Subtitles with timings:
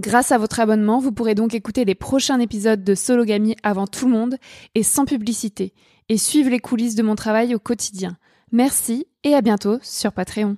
[0.00, 4.06] Grâce à votre abonnement, vous pourrez donc écouter les prochains épisodes de Sologamy avant tout
[4.06, 4.36] le monde
[4.74, 5.74] et sans publicité,
[6.08, 8.16] et suivre les coulisses de mon travail au quotidien.
[8.50, 10.56] Merci et à bientôt sur Patreon.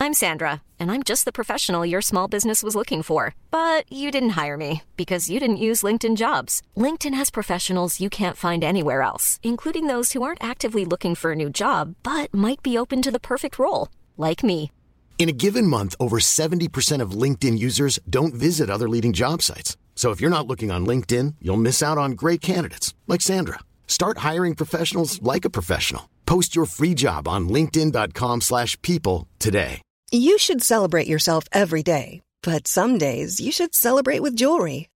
[0.00, 3.34] I'm Sandra, and I'm just the professional your small business was looking for.
[3.50, 6.62] But you didn't hire me because you didn't use LinkedIn jobs.
[6.78, 11.32] LinkedIn has professionals you can't find anywhere else, including those who aren't actively looking for
[11.32, 14.70] a new job but might be open to the perfect role, like me.
[15.18, 19.76] In a given month, over 70% of LinkedIn users don't visit other leading job sites.
[19.96, 23.60] So if you're not looking on LinkedIn, you'll miss out on great candidates like Sandra.
[23.88, 26.10] Start hiring professionals like a professional.
[26.26, 29.80] Post your free job on linkedin.com/people today.
[30.12, 34.88] You should celebrate yourself every day, but some days you should celebrate with jewelry.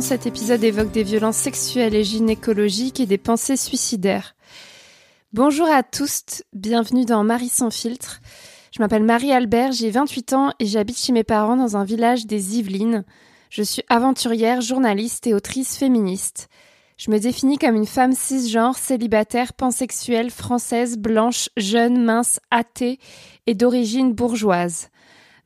[0.00, 4.36] Cet épisode évoque des violences sexuelles et gynécologiques et des pensées suicidaires.
[5.34, 8.20] Bonjour à tous, bienvenue dans Marie sans filtre.
[8.74, 12.26] Je m'appelle Marie Albert, j'ai 28 ans et j'habite chez mes parents dans un village
[12.26, 13.04] des Yvelines.
[13.50, 16.48] Je suis aventurière, journaliste et autrice féministe.
[16.96, 22.98] Je me définis comme une femme cisgenre, célibataire, pansexuelle, française, blanche, jeune, mince, athée
[23.46, 24.88] et d'origine bourgeoise.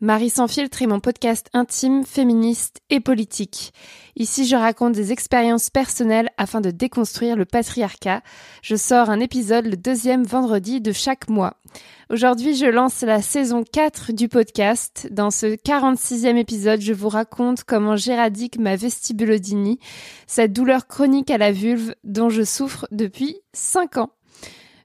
[0.00, 3.72] Marie sans filtre est mon podcast intime, féministe et politique.
[4.14, 8.22] Ici, je raconte des expériences personnelles afin de déconstruire le patriarcat.
[8.62, 11.54] Je sors un épisode le deuxième vendredi de chaque mois.
[12.10, 15.09] Aujourd'hui, je lance la saison 4 du podcast.
[15.10, 19.80] Dans ce 46e épisode, je vous raconte comment j'éradique ma vestibulodynie,
[20.28, 24.10] cette douleur chronique à la vulve dont je souffre depuis 5 ans.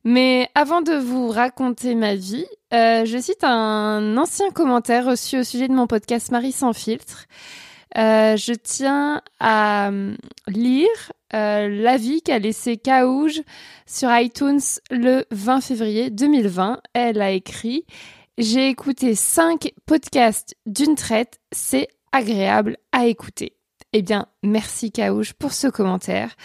[0.03, 5.43] Mais avant de vous raconter ma vie, euh, je cite un ancien commentaire reçu au
[5.43, 7.25] sujet de mon podcast Marie sans filtre.
[7.97, 10.15] Euh, je tiens à euh,
[10.47, 13.41] lire l'avis qu'a laissé Kaouj
[13.87, 14.59] sur iTunes
[14.91, 16.81] le 20 février 2020.
[16.93, 17.85] Elle a écrit
[18.37, 23.53] J'ai écouté cinq podcasts d'une traite, c'est agréable à écouter.
[23.93, 26.35] Eh bien, merci Kaouj pour ce commentaire.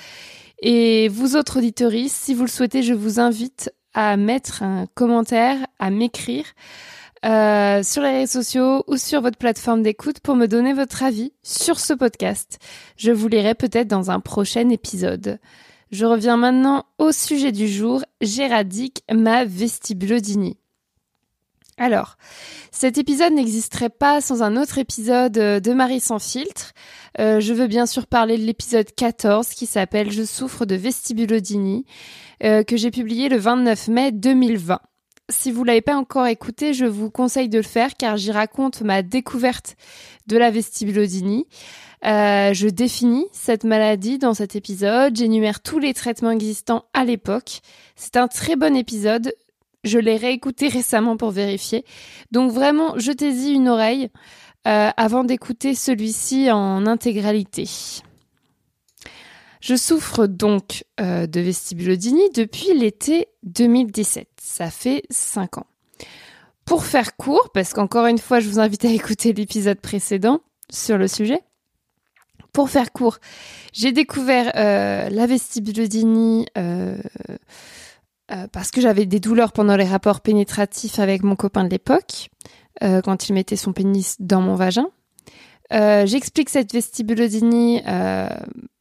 [0.60, 5.58] Et vous autres auditories, si vous le souhaitez, je vous invite à mettre un commentaire,
[5.78, 6.44] à m'écrire
[7.24, 11.32] euh, sur les réseaux sociaux ou sur votre plateforme d'écoute pour me donner votre avis
[11.42, 12.58] sur ce podcast.
[12.96, 15.38] Je vous lirai peut-être dans un prochain épisode.
[15.90, 18.04] Je reviens maintenant au sujet du jour.
[18.20, 20.58] J'éradique ma vestibulodynie.
[21.78, 22.16] Alors,
[22.72, 26.72] cet épisode n'existerait pas sans un autre épisode de Marie sans filtre.
[27.18, 31.84] Euh, je veux bien sûr parler de l'épisode 14 qui s'appelle Je souffre de vestibulodynie,
[32.44, 34.80] euh, que j'ai publié le 29 mai 2020.
[35.30, 38.80] Si vous l'avez pas encore écouté, je vous conseille de le faire car j'y raconte
[38.80, 39.76] ma découverte
[40.26, 41.46] de la vestibulodynie.
[42.06, 47.60] Euh, je définis cette maladie dans cet épisode, j'énumère tous les traitements existants à l'époque.
[47.96, 49.34] C'est un très bon épisode,
[49.84, 51.84] je l'ai réécouté récemment pour vérifier.
[52.30, 54.10] Donc vraiment, jetez-y une oreille
[54.68, 57.64] euh, avant d'écouter celui-ci en intégralité.
[59.62, 64.28] Je souffre donc euh, de vestibulodynie depuis l'été 2017.
[64.38, 65.66] Ça fait 5 ans.
[66.66, 70.98] Pour faire court, parce qu'encore une fois, je vous invite à écouter l'épisode précédent sur
[70.98, 71.40] le sujet.
[72.52, 73.16] Pour faire court,
[73.72, 76.46] j'ai découvert euh, la vestibulodynie
[78.52, 82.28] parce que j'avais des douleurs pendant les rapports pénétratifs avec mon copain de l'époque,
[82.82, 84.86] euh, quand il mettait son pénis dans mon vagin.
[85.72, 87.82] Euh, j'explique cette vestibulodynie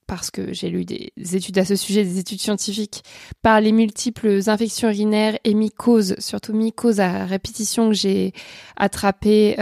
[0.07, 3.03] parce que j'ai lu des études à ce sujet, des études scientifiques,
[3.41, 8.31] par les multiples infections urinaires et mycoses, surtout mycoses à répétition que j'ai
[8.77, 9.55] attrapées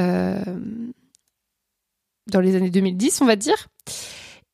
[2.28, 3.68] dans les années 2010, on va dire.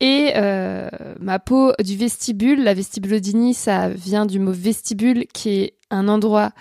[0.02, 0.90] Et euh,
[1.20, 6.54] ma peau du vestibule, la vestibulodynie, ça vient du mot vestibule, qui est un endroit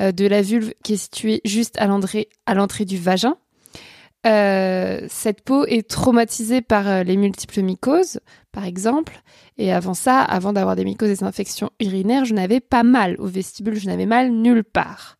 [0.00, 2.28] euh, de la vulve qui est situé juste à l'entrée,
[2.84, 3.36] du vagin.
[4.26, 8.18] Euh, cette peau est traumatisée par les multiples mycoses,
[8.50, 9.22] par exemple.
[9.58, 13.14] Et avant ça, avant d'avoir des mycoses et des infections urinaires, je n'avais pas mal
[13.20, 15.18] au vestibule, je n'avais mal nulle part.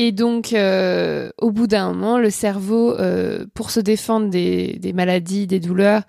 [0.00, 5.48] Et donc, euh, au bout d'un moment, le cerveau, euh, pour se défendre des, maladies,
[5.48, 6.02] des douleurs,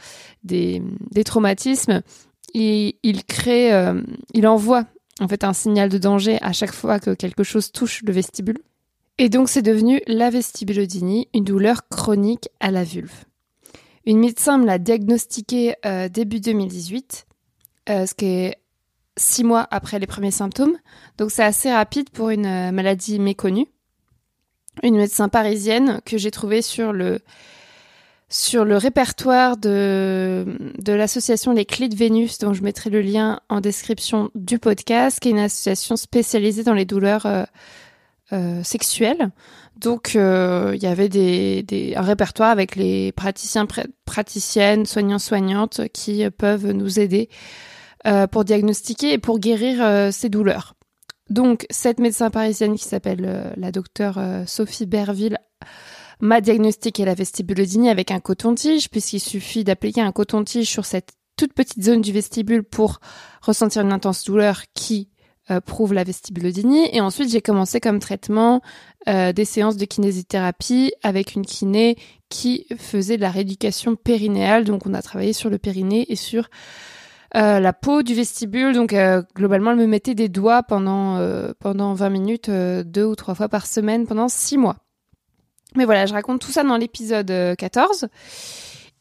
[0.43, 0.83] des,
[1.25, 2.03] traumatismes,
[2.53, 2.93] il,
[3.27, 3.99] crée, euh,
[4.35, 4.85] il envoie
[5.19, 8.59] en fait un signal de danger à chaque fois que quelque chose touche le vestibule.
[9.17, 13.25] Et donc, c'est devenu la vestibulodynie, une douleur chronique à la vulve.
[14.05, 15.73] Une médecin me l'a diagnostiqué
[16.13, 17.25] début 2018,
[17.87, 18.57] ce qui est
[19.17, 20.77] six mois après les premiers symptômes.
[21.17, 23.65] Donc, c'est assez rapide pour une maladie méconnue
[24.83, 27.19] une médecin parisienne que j'ai trouvée sur le
[28.29, 30.45] sur le répertoire de,
[30.77, 35.19] de l'association Les Clés de Vénus, dont je mettrai le lien en description du podcast,
[35.19, 37.43] qui est une association spécialisée dans les douleurs euh,
[38.31, 39.31] euh, sexuelles.
[39.77, 43.65] Donc, euh, il y avait des, des, un répertoire avec les praticiens,
[44.05, 47.29] praticiennes, soignants, soignantes qui peuvent nous aider
[48.31, 50.73] pour diagnostiquer et pour guérir ces douleurs.
[51.29, 55.37] Donc, cette médecin parisienne qui s'appelle euh, la docteure euh, Sophie Berville
[56.19, 61.53] m'a diagnostiqué la vestibulodynie avec un coton-tige, puisqu'il suffit d'appliquer un coton-tige sur cette toute
[61.53, 62.99] petite zone du vestibule pour
[63.41, 65.09] ressentir une intense douleur qui
[65.51, 66.89] euh, prouve la vestibulodynie.
[66.91, 68.61] Et ensuite, j'ai commencé comme traitement
[69.07, 71.95] des séances de kinésithérapie avec une kiné
[72.27, 74.65] qui faisait de la rééducation périnéale.
[74.65, 76.49] Donc, on a travaillé sur le périnée et sur
[77.35, 78.73] euh, la peau du vestibule.
[78.73, 83.15] Donc euh, globalement, elle me mettait des doigts pendant euh, pendant 20 minutes, deux ou
[83.15, 84.77] trois fois par semaine pendant six mois.
[85.75, 88.07] Mais voilà, je raconte tout ça dans l'épisode 14.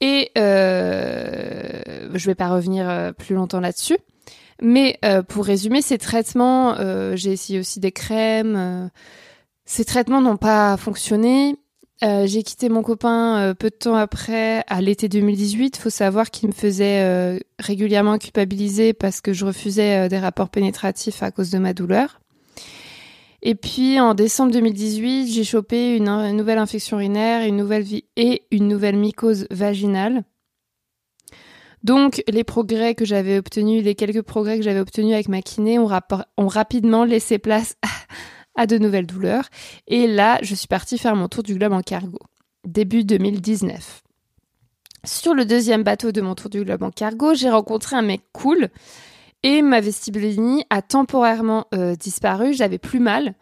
[0.01, 3.97] Et je vais pas revenir plus longtemps là-dessus.
[4.61, 6.77] Mais pour résumer, ces traitements,
[7.15, 8.91] j'ai essayé aussi des crèmes.
[9.65, 11.57] ces traitements n'ont pas fonctionné.
[12.05, 15.77] Euh, j'ai quitté mon copain euh, peu de temps après, à l'été 2018.
[15.79, 21.23] Faut savoir qu'il me faisait euh, régulièrement culpabiliser parce que je refusais des rapports pénétratifs
[21.23, 22.21] à cause de ma douleur.
[23.43, 28.43] Et puis en décembre 2018, j'ai chopé une, nouvelle infection urinaire, une nouvelle vie et
[28.51, 30.25] une nouvelle mycose vaginale.
[31.85, 35.79] Donc les progrès que j'avais obtenus, les quelques progrès que j'avais obtenus avec ma kiné
[35.79, 35.89] ont,
[36.37, 37.77] ont rapidement laissé place
[38.59, 39.49] à de nouvelles douleurs.
[39.87, 42.19] Et là, je suis partie faire mon tour du globe en cargo,
[42.67, 44.03] début 2019.
[45.05, 48.21] Sur le deuxième bateau de mon tour du globe en cargo, j'ai rencontré un mec
[48.33, 48.69] cool
[49.45, 52.53] et ma vestibulodynie a temporairement euh, disparu.
[52.53, 53.35] J'avais plus mal.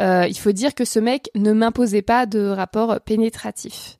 [0.00, 3.98] Euh, il faut dire que ce mec ne m'imposait pas de rapport pénétratif.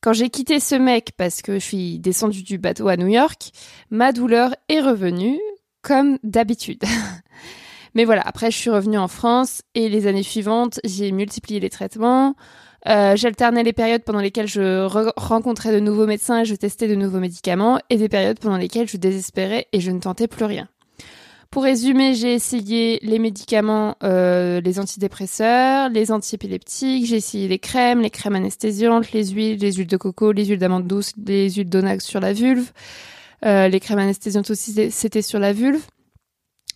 [0.00, 3.50] Quand j'ai quitté ce mec parce que je suis descendue du bateau à New York,
[3.90, 5.40] ma douleur est revenue
[5.82, 6.84] comme d'habitude.
[7.98, 11.68] Mais voilà, après, je suis revenue en France et les années suivantes, j'ai multiplié les
[11.68, 12.36] traitements.
[12.86, 14.86] Euh, J'alternais les périodes pendant lesquelles je
[15.16, 18.88] rencontrais de nouveaux médecins et je testais de nouveaux médicaments et des périodes pendant lesquelles
[18.88, 20.68] je désespérais et je ne tentais plus rien.
[21.50, 28.00] Pour résumer, j'ai essayé les médicaments, euh, les antidépresseurs, les antiépileptiques, j'ai essayé les crèmes,
[28.00, 31.68] les crèmes anesthésiantes, les huiles, les huiles de coco, les huiles d'amande douce, les huiles
[31.68, 32.70] d'onax sur la vulve.
[33.44, 35.82] Euh, les crèmes anesthésiantes aussi, c'était sur la vulve.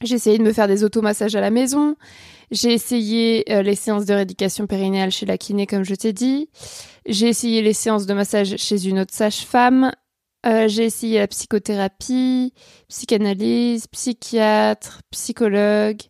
[0.03, 1.97] J'ai essayé de me faire des automassages à la maison.
[2.51, 6.49] J'ai essayé euh, les séances de rééducation périnéale chez la kiné, comme je t'ai dit.
[7.07, 9.93] J'ai essayé les séances de massage chez une autre sage-femme.
[10.45, 12.53] Euh, j'ai essayé la psychothérapie,
[12.89, 16.01] psychanalyse, psychiatre, psychologue.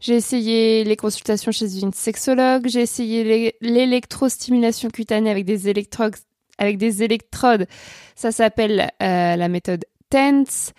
[0.00, 2.68] J'ai essayé les consultations chez une sexologue.
[2.68, 5.68] J'ai essayé l'électrostimulation cutanée avec des
[7.02, 7.66] électrodes.
[8.14, 10.72] Ça s'appelle euh, la méthode TENS.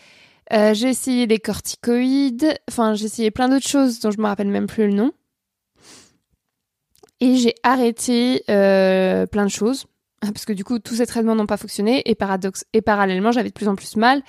[0.53, 2.53] Euh, j'ai essayé les corticoïdes.
[2.69, 5.11] Enfin, j'ai essayé plein d'autres choses dont je me rappelle même plus le nom.
[7.19, 9.85] Et j'ai arrêté plein de choses.
[10.33, 12.01] Parce que du coup tous ces traitements n'ont pas fonctionné.
[12.05, 14.21] Et paradoxe et parallèlement j'avais de plus en plus mal.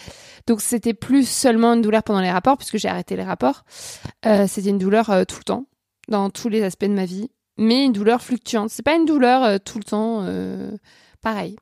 [0.47, 3.65] Donc c'était plus seulement une douleur pendant les rapports puisque j'ai arrêté les rapports.
[4.27, 5.67] Euh, c'était une douleur euh, tout le temps
[6.09, 7.31] dans tous les aspects de ma vie.
[7.59, 8.71] Mais une douleur fluctuante.
[8.71, 10.27] C'est pas une douleur euh, tout le temps
[11.21, 11.57] pareil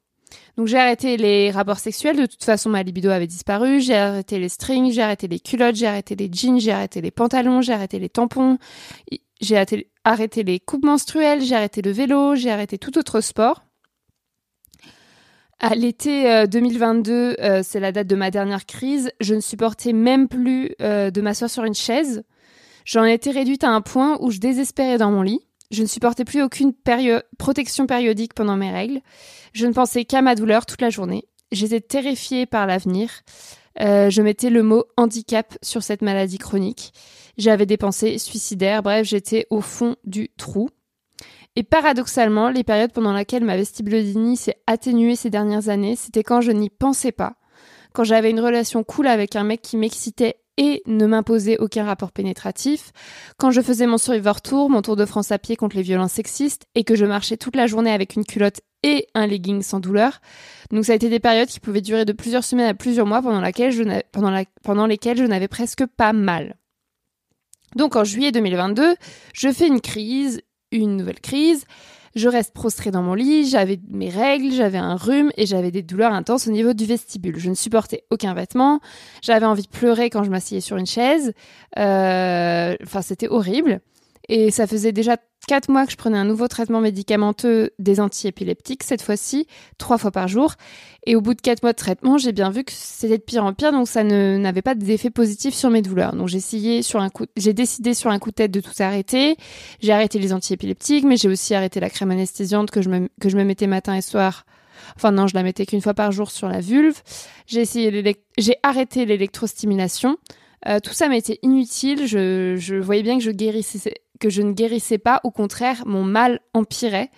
[0.56, 4.38] donc j'ai arrêté les rapports sexuels de toute façon ma libido avait disparu j'ai arrêté
[4.38, 7.72] les strings j'ai arrêté les culottes j'ai arrêté les jeans j'ai arrêté les pantalons j'ai
[7.72, 8.58] arrêté les tampons
[9.40, 9.56] j'ai
[10.04, 13.62] arrêté, les coupes menstruelles j'ai arrêté le vélo j'ai arrêté tout autre sport
[15.60, 19.10] à l'été 2022, euh, euh, c'est la date de ma dernière crise.
[19.20, 22.22] Je ne supportais même plus euh, de m'asseoir sur une chaise.
[22.86, 25.46] J'en étais réduite à un point où je désespérais dans mon lit.
[25.70, 26.72] Je ne supportais plus aucune
[27.38, 29.00] protection périodique pendant mes règles.
[29.52, 31.28] Je ne pensais qu'à ma douleur toute la journée.
[31.52, 33.10] J'étais terrifiée par l'avenir.
[33.78, 36.92] je mettais le mot handicap sur cette maladie chronique.
[37.38, 38.82] J'avais des pensées suicidaires.
[38.82, 40.68] Bref, j'étais au fond du trou.
[41.56, 46.40] Et paradoxalement, les périodes pendant lesquelles ma vestibulodynie s'est atténuée ces dernières années, c'était quand
[46.40, 47.34] je n'y pensais pas,
[47.92, 52.12] quand j'avais une relation cool avec un mec qui m'excitait et ne m'imposait aucun rapport
[52.12, 52.92] pénétratif,
[53.38, 56.12] quand je faisais mon survivor tour, mon tour de France à pied contre les violences
[56.12, 59.80] sexistes, et que je marchais toute la journée avec une culotte et un legging sans
[59.80, 60.20] douleur.
[60.70, 63.22] Donc ça a été des périodes qui pouvaient durer de plusieurs semaines à plusieurs mois
[63.22, 63.42] pendant,
[64.62, 66.56] pendant lesquelles je n'avais presque pas mal.
[67.74, 68.96] Donc en juillet 2022,
[69.32, 71.64] je fais une crise une nouvelle crise.
[72.16, 75.82] Je reste prostrée dans mon lit, j'avais mes règles, j'avais un rhume et j'avais des
[75.82, 77.38] douleurs intenses au niveau du vestibule.
[77.38, 78.80] Je ne supportais aucun vêtement,
[79.22, 81.32] j'avais envie de pleurer quand je m'asseyais sur une chaise.
[81.78, 83.80] Euh, enfin, c'était horrible.
[84.32, 85.16] Et ça faisait déjà
[85.48, 90.12] quatre mois que je prenais un nouveau traitement médicamenteux des antiépileptiques, cette fois-ci, trois fois
[90.12, 90.54] par jour.
[91.04, 93.44] Et au bout de quatre mois de traitement, j'ai bien vu que c'était de pire
[93.44, 96.14] en pire, donc ça n'avait pas d'effet positif sur mes douleurs.
[96.14, 98.70] Donc j'ai essayé sur un coup, j'ai décidé sur un coup de tête de tout
[98.78, 99.36] arrêter.
[99.80, 103.28] J'ai arrêté les antiépileptiques, mais j'ai aussi arrêté la crème anesthésiante que je me, que
[103.28, 104.46] je me mettais matin et soir.
[104.94, 107.02] Enfin non, je la mettais qu'une fois par jour sur la vulve.
[107.48, 110.18] J'ai essayé j'ai arrêté l'électrostimulation.
[110.68, 112.06] Euh, tout ça m'était inutile.
[112.06, 116.04] Je, je voyais bien que je guérissais que je ne guérissais pas, au contraire, mon
[116.04, 117.10] mal empirait.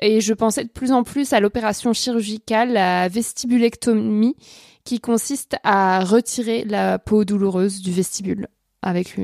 [0.00, 4.36] Et je pensais de plus en plus à l'opération chirurgicale, la vestibulectomie,
[4.84, 8.46] qui consiste à retirer la peau douloureuse du vestibule
[8.82, 9.16] avec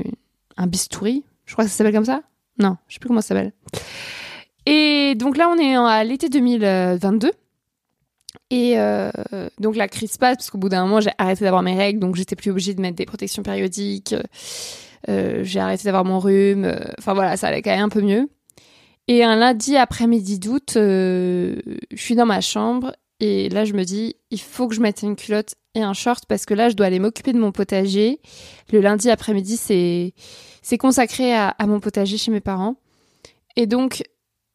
[0.57, 1.23] un bistouri.
[1.45, 2.21] Je crois que ça s'appelle comme ça
[2.59, 3.53] Non, je sais plus comment ça s'appelle.
[4.65, 7.31] Et donc là, on est à l'été 2022.
[8.49, 9.09] Et euh,
[9.59, 12.15] donc la crise passe parce qu'au bout d'un moment, j'ai arrêté d'avoir mes règles, donc
[12.15, 14.15] j'étais plus obligée de mettre des protections périodiques.
[15.09, 16.65] Euh, j'ai arrêté d'avoir mon rhume.
[16.65, 18.29] Euh, enfin voilà, ça allait quand même un peu mieux.
[19.07, 21.57] Et un lundi après-midi d'août, euh,
[21.91, 25.01] je suis dans ma chambre et là je me dis, il faut que je mette
[25.01, 28.21] une culotte et un short parce que là je dois aller m'occuper de mon potager.
[28.71, 30.13] Le lundi après-midi, c'est
[30.61, 32.75] c'est consacré à, mon potager chez mes parents.
[33.57, 34.03] Et donc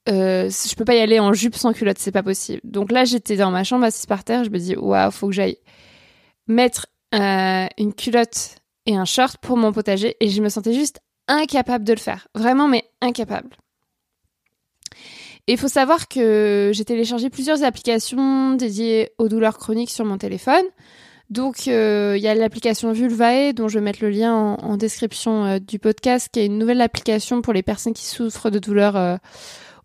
[0.09, 2.63] euh, je peux pas y aller en jupe sans culotte, c'est pas possible.
[2.65, 5.35] Donc là, j'étais dans ma chambre assise par terre, je me dis waouh, faut que
[5.35, 5.59] j'aille
[6.47, 8.58] mettre une culotte
[8.89, 12.27] et un short pour mon potager et je me sentais juste incapable de le faire.
[12.35, 13.51] Vraiment, mais incapable.
[15.47, 20.17] Et il faut savoir que j'ai téléchargé plusieurs applications dédiées aux douleurs chroniques sur mon
[20.17, 20.65] téléphone.
[21.29, 25.45] Donc, euh, il y a l'application Vulvae, dont je vais mettre le lien en, description
[25.45, 28.97] euh, du podcast, qui est une nouvelle application pour les personnes qui souffrent de douleurs
[28.97, 29.17] euh,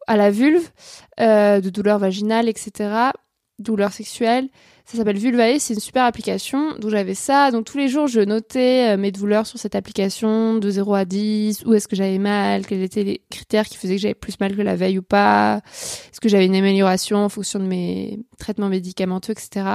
[0.07, 0.69] à la vulve,
[1.17, 3.11] de douleurs vaginales, etc.,
[3.59, 4.47] douleurs sexuelles.
[4.85, 6.77] Ça s'appelle Vulvae, c'est une super application.
[6.77, 7.51] Donc j'avais ça.
[7.51, 11.05] Donc tous les jours, je notais euh, mes douleurs sur cette application de 0 à
[11.05, 11.63] 10.
[11.65, 12.65] Où est-ce que j'avais mal?
[12.65, 15.61] Quels étaient les critères qui faisaient que j'avais plus mal que la veille ou pas?
[15.65, 19.65] Est-ce que j'avais une amélioration en fonction de mes traitements médicamenteux, etc.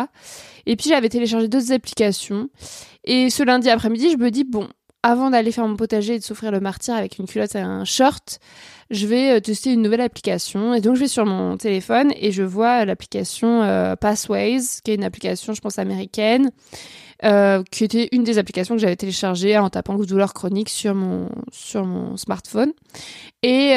[0.67, 2.51] Et puis j'avais téléchargé d'autres applications.
[3.05, 4.69] Et ce lundi après-midi, je me dis, bon,
[5.03, 7.85] avant d'aller faire mon potager et de souffrir le martyr avec une culotte et un
[7.85, 8.41] short,
[8.91, 10.75] je vais euh, tester une nouvelle application.
[10.75, 14.95] Et donc, je vais sur mon téléphone et je vois l'application euh, Pathways, qui est
[14.95, 16.51] une application, je pense, américaine,
[17.25, 21.29] euh, qui était une des applications que j'avais téléchargées en tapant douleur chronique sur mon,
[21.51, 22.73] sur mon smartphone.
[23.43, 23.75] Et,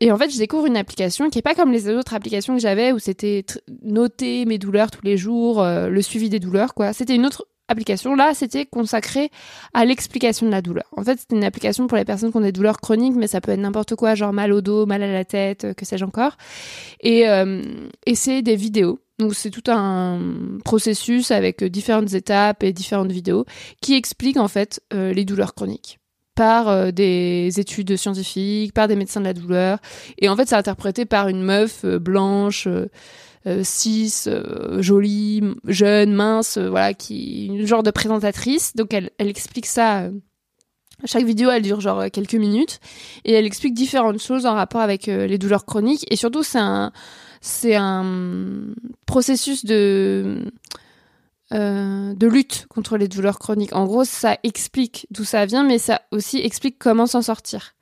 [0.00, 2.60] et en fait, je découvre une application qui est pas comme les autres applications que
[2.60, 3.44] j'avais où c'était
[3.82, 6.92] noter mes douleurs tous les jours, le suivi des douleurs, quoi.
[6.92, 9.30] C'était une autre application là, c'était consacré
[9.74, 10.86] à l'explication de la douleur.
[10.96, 13.40] En fait, c'était une application pour les personnes qui ont des douleurs chroniques, mais ça
[13.40, 16.04] peut être n'importe quoi, genre mal au dos, mal à la tête, euh, que sais-je
[16.04, 16.36] encore.
[17.00, 17.62] Et, euh,
[18.06, 18.98] et c'est des vidéos.
[19.18, 20.20] Donc c'est tout un
[20.64, 23.44] processus avec différentes étapes et différentes vidéos
[23.80, 25.98] qui expliquent en fait euh, les douleurs chroniques
[26.36, 29.80] par des études scientifiques, par des médecins de la douleur.
[30.18, 32.68] Et en fait, c'est interprété par une meuf blanche,
[33.46, 38.74] euh, cis, euh, jolie, jeune, mince, euh, voilà, qui une genre de présentatrice.
[38.74, 40.10] Donc elle, elle explique ça.
[41.04, 42.80] chaque vidéo, elle dure genre quelques minutes
[43.24, 46.92] et elle explique différentes choses en rapport avec les douleurs chroniques et surtout c'est un
[47.40, 48.74] c'est un
[49.06, 50.50] processus de
[51.50, 53.74] de lutte contre les douleurs chroniques.
[53.74, 57.74] En gros, ça explique d'où ça vient, mais ça aussi explique comment s'en sortir.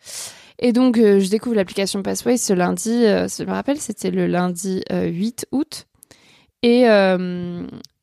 [0.58, 4.26] Et donc, euh, je découvre l'application Passway ce lundi, euh, je me rappelle, c'était le
[4.26, 5.86] lundi 8 euh, août.
[6.62, 6.82] Et,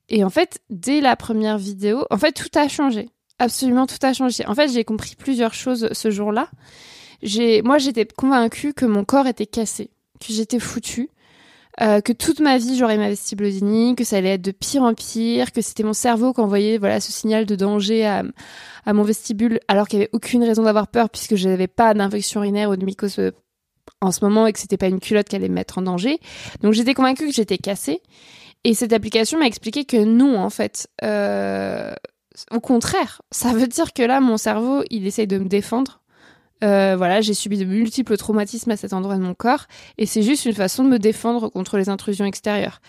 [0.10, 3.10] et en fait, dès la première vidéo, en fait, tout a changé.
[3.40, 4.46] Absolument tout a changé.
[4.46, 6.50] En fait, j'ai compris plusieurs choses ce jour-là.
[7.64, 11.10] Moi, j'étais convaincue que mon corps était cassé, que j'étais foutue,
[11.82, 14.94] euh, que toute ma vie j'aurais ma vestibulodynie, que ça allait être de pire en
[14.94, 18.24] pire, que c'était mon cerveau qui envoyait voilà ce signal de danger à,
[18.86, 21.94] à mon vestibule, alors qu'il n'y avait aucune raison d'avoir peur puisque je n'avais pas
[21.94, 23.32] d'infection urinaire ou de mycose euh,
[24.02, 26.20] en ce moment et que c'était pas une culotte qui allait me mettre en danger.
[26.62, 28.02] Donc j'étais convaincue que j'étais cassée.
[28.64, 30.88] Et cette application m'a expliqué que non, en fait.
[31.04, 31.94] Euh,
[32.52, 36.02] au contraire, ça veut dire que là, mon cerveau, il essaye de me défendre
[36.64, 39.66] euh, voilà, j'ai subi de multiples traumatismes à cet endroit de mon corps
[39.98, 42.80] et c'est juste une façon de me défendre contre les intrusions extérieures.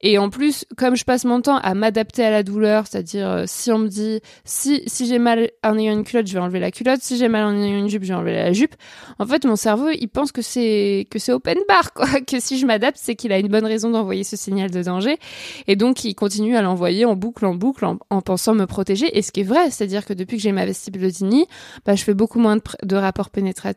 [0.00, 3.44] Et en plus, comme je passe mon temps à m'adapter à la douleur, c'est-à-dire euh,
[3.46, 6.60] si on me dit si si j'ai mal en ayant une culotte, je vais enlever
[6.60, 8.74] la culotte, si j'ai mal en ayant une jupe, je vais enlever la jupe.
[9.18, 12.58] En fait, mon cerveau, il pense que c'est que c'est open bar quoi, que si
[12.58, 15.18] je m'adapte, c'est qu'il a une bonne raison d'envoyer ce signal de danger
[15.66, 19.22] et donc il continue à l'envoyer en boucle en boucle en, pensant me protéger et
[19.22, 21.46] ce qui est vrai, c'est-à-dire que depuis que j'ai ma vestibulodynie,
[21.84, 23.23] bah je fais beaucoup moins de, de rapports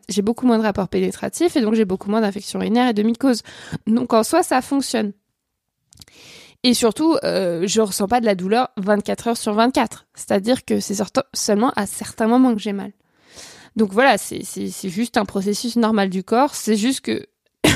[0.08, 3.02] j'ai beaucoup moins de rapports pénétratifs et donc j'ai beaucoup moins d'infections urinaires et de
[3.02, 3.42] mycoses.
[3.86, 5.12] Donc en soi, ça fonctionne.
[6.64, 10.06] Et surtout, euh, je ressens pas de la douleur 24 heures sur 24.
[10.14, 10.96] C'est-à-dire que c'est
[11.32, 12.92] seulement à certains moments que j'ai mal.
[13.76, 14.42] Donc voilà, c'est
[14.88, 16.54] juste un processus normal du corps.
[16.54, 17.26] C'est juste que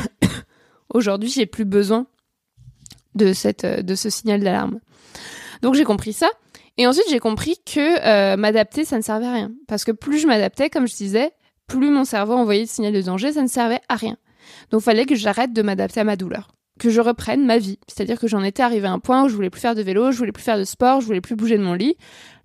[0.92, 2.06] aujourd'hui, j'ai plus besoin
[3.14, 4.80] de, cette, de ce signal d'alarme.
[5.62, 6.28] Donc j'ai compris ça.
[6.76, 9.52] Et ensuite, j'ai compris que euh, m'adapter, ça ne servait à rien.
[9.68, 11.32] Parce que plus je m'adaptais, comme je disais,
[11.78, 14.16] plus mon cerveau envoyait de signal de danger, ça ne servait à rien.
[14.70, 17.78] Donc fallait que j'arrête de m'adapter à ma douleur, que je reprenne ma vie.
[17.88, 20.12] C'est-à-dire que j'en étais arrivé à un point où je voulais plus faire de vélo,
[20.12, 21.96] je voulais plus faire de sport, je voulais plus bouger de mon lit,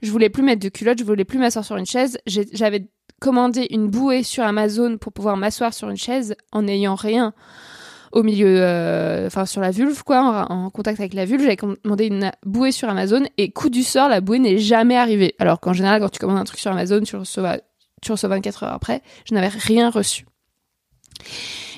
[0.02, 2.18] je voulais plus mettre de culotte, je voulais plus m'asseoir sur une chaise.
[2.26, 2.88] J'avais
[3.20, 7.34] commandé une bouée sur Amazon pour pouvoir m'asseoir sur une chaise en n'ayant rien
[8.13, 11.42] au milieu, euh, enfin sur la vulve quoi, en, contact avec la vulve.
[11.42, 15.36] J'avais commandé une bouée sur Amazon et coup du sort, la bouée n'est jamais arrivée.
[15.40, 17.58] Alors qu'en général, quand tu commandes un truc sur Amazon, tu reçois
[18.02, 20.26] tu reçois 24 heures après, je n'avais rien reçu.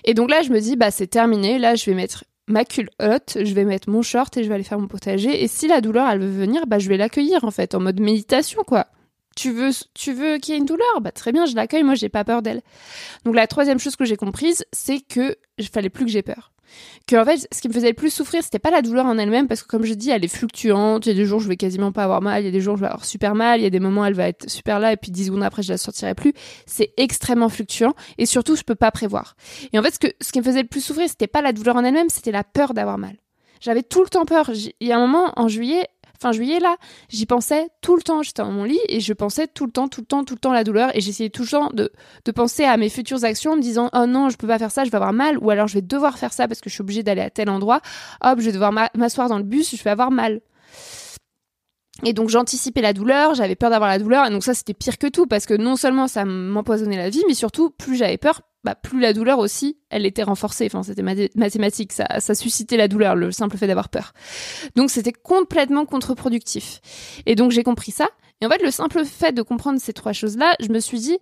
[0.03, 3.37] Et donc là, je me dis, bah c'est terminé, là je vais mettre ma culotte,
[3.41, 5.43] je vais mettre mon short et je vais aller faire mon potager.
[5.43, 7.99] Et si la douleur, elle veut venir, bah je vais l'accueillir en fait, en mode
[7.99, 8.87] méditation quoi.
[9.35, 10.99] Tu veux, tu veux qu'il y ait une douleur?
[11.01, 12.61] Bah très bien, je l'accueille, moi j'ai pas peur d'elle.
[13.23, 16.51] Donc la troisième chose que j'ai comprise, c'est que il fallait plus que j'ai peur
[17.07, 19.17] que en fait ce qui me faisait le plus souffrir c'était pas la douleur en
[19.17, 21.05] elle-même parce que comme je dis elle est fluctuante.
[21.05, 22.41] Il y a des jours je vais quasiment pas avoir mal.
[22.41, 23.59] Il y a des jours je vais avoir super mal.
[23.59, 25.63] Il y a des moments elle va être super là et puis 10 secondes après
[25.63, 26.33] je la sortirai plus.
[26.65, 27.93] C'est extrêmement fluctuant.
[28.17, 29.35] Et surtout je peux pas prévoir.
[29.73, 31.53] Et en fait ce que ce qui me faisait le plus souffrir c'était pas la
[31.53, 33.15] douleur en elle-même c'était la peur d'avoir mal.
[33.61, 34.51] J'avais tout le temps peur.
[34.79, 35.87] Il y a un moment en juillet
[36.21, 36.75] fin juillet là,
[37.09, 38.21] j'y pensais tout le temps.
[38.21, 40.39] J'étais dans mon lit et je pensais tout le temps, tout le temps, tout le
[40.39, 41.91] temps la douleur et j'essayais tout le temps de,
[42.25, 44.71] de penser à mes futures actions en me disant oh non je peux pas faire
[44.71, 46.75] ça, je vais avoir mal ou alors je vais devoir faire ça parce que je
[46.75, 47.81] suis obligée d'aller à tel endroit.
[48.23, 50.41] Hop, je vais devoir m'asseoir dans le bus, je vais avoir mal.
[52.05, 54.97] Et donc j'anticipais la douleur, j'avais peur d'avoir la douleur, et donc ça c'était pire
[54.97, 58.41] que tout, parce que non seulement ça m'empoisonnait la vie, mais surtout plus j'avais peur,
[58.63, 60.65] bah, plus la douleur aussi, elle était renforcée.
[60.65, 61.03] Enfin, c'était
[61.35, 64.13] mathématique, ça, ça suscitait la douleur, le simple fait d'avoir peur.
[64.75, 66.81] Donc c'était complètement contre-productif.
[67.25, 68.09] Et donc j'ai compris ça.
[68.41, 71.17] Et en fait, le simple fait de comprendre ces trois choses-là, je me suis dit,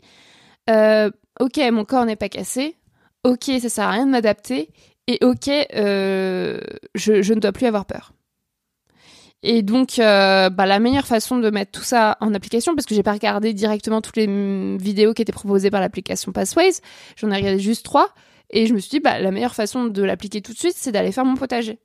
[0.70, 2.76] euh, ok, mon corps n'est pas cassé,
[3.24, 4.70] ok, ça sert à rien de m'adapter,
[5.08, 6.60] et ok, euh,
[6.96, 8.14] je, je ne dois plus avoir peur.
[9.44, 12.96] Et donc, euh, bah, la meilleure façon de mettre tout ça en application, parce que
[12.96, 16.82] j'ai pas regardé directement toutes les vidéos qui étaient proposées par l'application Passways,
[17.16, 18.14] j'en ai regardé juste trois,
[18.50, 20.92] et je me suis dit, bah, la meilleure façon de l'appliquer tout de suite, c'est
[20.92, 21.80] d'aller faire mon potager.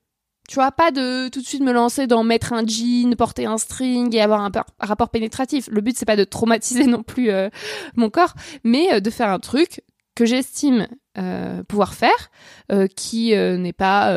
[0.49, 3.59] Tu vois, pas de tout de suite me lancer dans mettre un jean, porter un
[3.59, 5.69] string et avoir un, rapport pénétratif.
[5.71, 7.49] Le but, c'est pas de traumatiser non plus euh,
[7.97, 8.35] mon corps,
[8.65, 9.83] mais euh, de faire un truc
[10.15, 10.89] que j'estime
[11.19, 12.31] euh, pouvoir faire,
[12.71, 14.17] euh, qui euh, n'est pas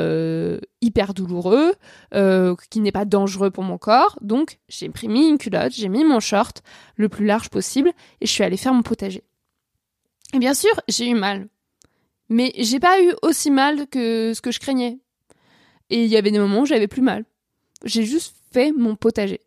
[0.82, 1.74] hyper douloureux,
[2.70, 4.18] qui n'est pas dangereux pour mon corps.
[4.22, 6.64] Donc j'ai pris mis une culotte, j'ai mis mon short
[6.96, 9.24] le plus large possible et je suis allée faire mon potager.
[10.34, 11.50] Et bien sûr, j'ai eu mal.
[12.30, 15.00] Mais j'ai pas eu aussi mal que ce que je craignais.
[15.90, 17.26] Et il y avait des moments où j'avais plus mal.
[17.84, 19.42] J'ai juste fait mon potager.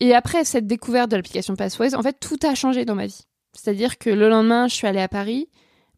[0.00, 3.26] Et après cette découverte de l'application Passways, en fait, tout a changé dans ma vie.
[3.52, 5.48] C'est-à-dire que le lendemain, je suis allée à Paris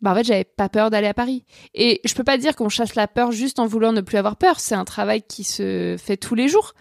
[0.01, 1.45] bah en fait j'avais pas peur d'aller à Paris.
[1.75, 4.37] Et je peux pas dire qu'on chasse la peur juste en voulant ne plus avoir
[4.37, 6.75] peur, c'est un travail qui se fait tous les jours.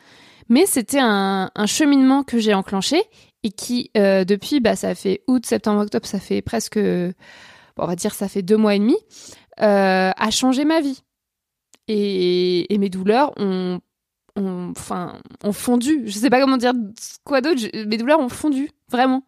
[0.50, 3.02] Mais c'était un, cheminement que j'ai enclenché
[3.44, 6.78] et qui euh, depuis bah ça fait août, septembre, octobre, ça fait presque
[7.78, 8.98] on va dire ça fait deux mois et demi,
[9.62, 11.02] euh, a changé ma vie.
[11.88, 13.82] Et, et mes douleurs ont
[14.36, 16.04] enfin, ont fondu.
[16.06, 16.74] Je sais pas comment dire
[17.24, 17.62] quoi d'autre.
[17.86, 19.24] Mes douleurs ont fondu, vraiment.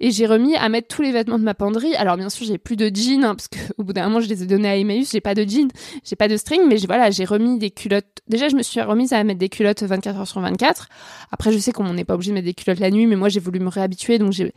[0.00, 1.94] Et j'ai remis à mettre tous les vêtements de ma penderie.
[1.94, 4.42] Alors bien sûr, j'ai plus de jeans hein, parce qu'au bout d'un moment, je les
[4.42, 5.10] ai donnés à Emmaüs.
[5.10, 5.70] J'ai pas de jeans,
[6.04, 8.20] j'ai pas de string, mais voilà, j'ai remis des culottes.
[8.28, 10.88] Déjà, je me suis remise à mettre des culottes 24 heures sur 24.
[11.30, 13.28] Après, je sais qu'on n'est pas obligé de mettre des culottes la nuit, mais moi,
[13.28, 14.52] j'ai voulu me réhabituer, donc j'ai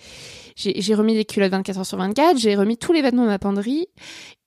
[0.60, 2.38] j'ai remis des culottes 24 heures sur 24.
[2.38, 3.88] J'ai remis tous les vêtements de ma penderie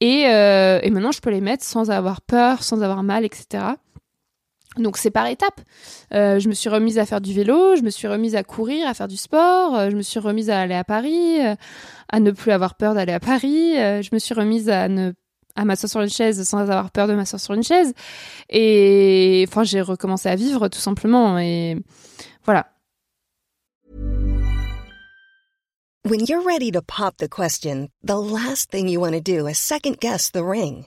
[0.00, 3.62] et euh, et maintenant, je peux les mettre sans avoir peur, sans avoir mal, etc.
[4.76, 5.60] Donc c'est par étapes.
[6.14, 8.86] Euh, je me suis remise à faire du vélo, je me suis remise à courir,
[8.86, 11.56] à faire du sport, euh, je me suis remise à aller à Paris, euh,
[12.08, 15.12] à ne plus avoir peur d'aller à Paris, je me suis remise à ne
[15.56, 17.92] à m'asseoir sur une chaise sans avoir peur de m'asseoir sur une chaise.
[18.48, 21.38] Et enfin, j'ai recommencé à vivre tout simplement.
[21.40, 21.76] Et
[22.44, 22.68] voilà.
[26.04, 29.58] When you're ready to pop the question, the last thing you want to do is
[29.58, 30.86] second guess the ring.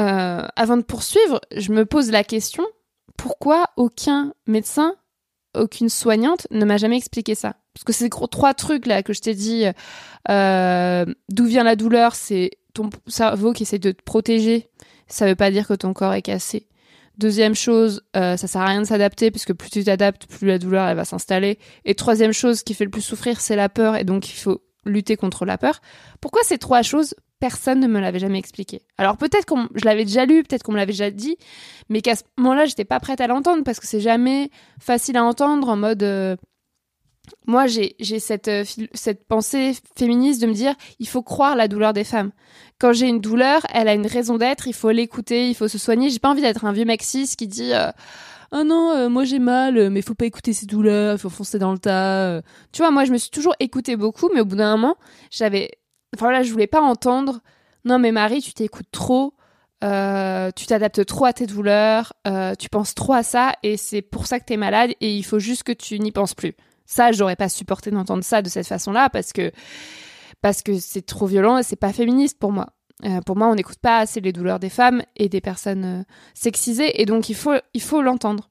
[0.00, 2.64] Euh, avant de poursuivre, je me pose la question
[3.20, 4.94] pourquoi aucun médecin,
[5.54, 7.56] aucune soignante ne m'a jamais expliqué ça?
[7.74, 9.64] Parce que ces trois trucs là que je t'ai dit,
[10.30, 14.70] euh, d'où vient la douleur, c'est ton cerveau qui essaie de te protéger.
[15.06, 16.66] Ça veut pas dire que ton corps est cassé.
[17.18, 20.58] Deuxième chose, euh, ça sert à rien de s'adapter puisque plus tu t'adaptes, plus la
[20.58, 21.58] douleur elle va s'installer.
[21.84, 24.62] Et troisième chose qui fait le plus souffrir, c'est la peur et donc il faut
[24.86, 25.82] lutter contre la peur.
[26.22, 28.82] Pourquoi ces trois choses personne ne me l'avait jamais expliqué.
[28.98, 31.36] Alors peut-être que je l'avais déjà lu, peut-être qu'on me l'avait déjà dit,
[31.88, 35.24] mais qu'à ce moment-là, j'étais pas prête à l'entendre parce que c'est jamais facile à
[35.24, 36.02] entendre en mode.
[36.02, 36.36] Euh,
[37.46, 41.92] moi, j'ai cette, euh, cette pensée féministe de me dire il faut croire la douleur
[41.92, 42.30] des femmes.
[42.78, 45.78] Quand j'ai une douleur, elle a une raison d'être, il faut l'écouter, il faut se
[45.78, 46.10] soigner.
[46.10, 47.90] J'ai pas envie d'être un vieux maxis qui dit euh,
[48.52, 51.72] oh non, moi j'ai mal, mais il faut pas écouter ses douleurs, faut foncer dans
[51.72, 52.42] le tas.
[52.72, 54.96] Tu vois, moi je me suis toujours écoutée beaucoup, mais au bout d'un moment,
[55.30, 55.70] j'avais
[56.14, 57.40] Enfin là, je voulais pas entendre.
[57.84, 59.34] Non, mais Marie, tu t'écoutes trop.
[59.82, 64.02] Euh, tu t'adaptes trop à tes douleurs, euh, tu penses trop à ça et c'est
[64.02, 66.54] pour ça que tu es malade et il faut juste que tu n'y penses plus.
[66.84, 69.52] Ça, j'aurais pas supporté d'entendre ça de cette façon-là parce que
[70.42, 72.66] parce que c'est trop violent et c'est pas féministe pour moi.
[73.06, 77.00] Euh, pour moi, on n'écoute pas assez les douleurs des femmes et des personnes sexisées
[77.00, 78.50] et donc il faut il faut l'entendre.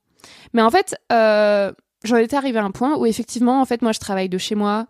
[0.53, 3.99] Mais en fait, j'en étais arrivée à un point où effectivement, en fait, moi, je
[3.99, 4.87] travaille de chez moi,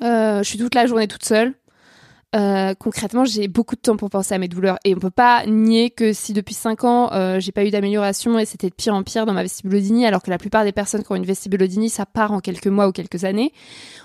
[0.00, 1.54] je suis toute la journée toute seule.
[2.36, 5.44] Euh, concrètement, j'ai beaucoup de temps pour penser à mes douleurs et on peut pas
[5.46, 8.94] nier que si depuis 5 ans euh, j'ai pas eu d'amélioration et c'était de pire
[8.94, 11.90] en pire dans ma vestibulodynie, alors que la plupart des personnes qui ont une vestibulodynie
[11.90, 13.52] ça part en quelques mois ou quelques années,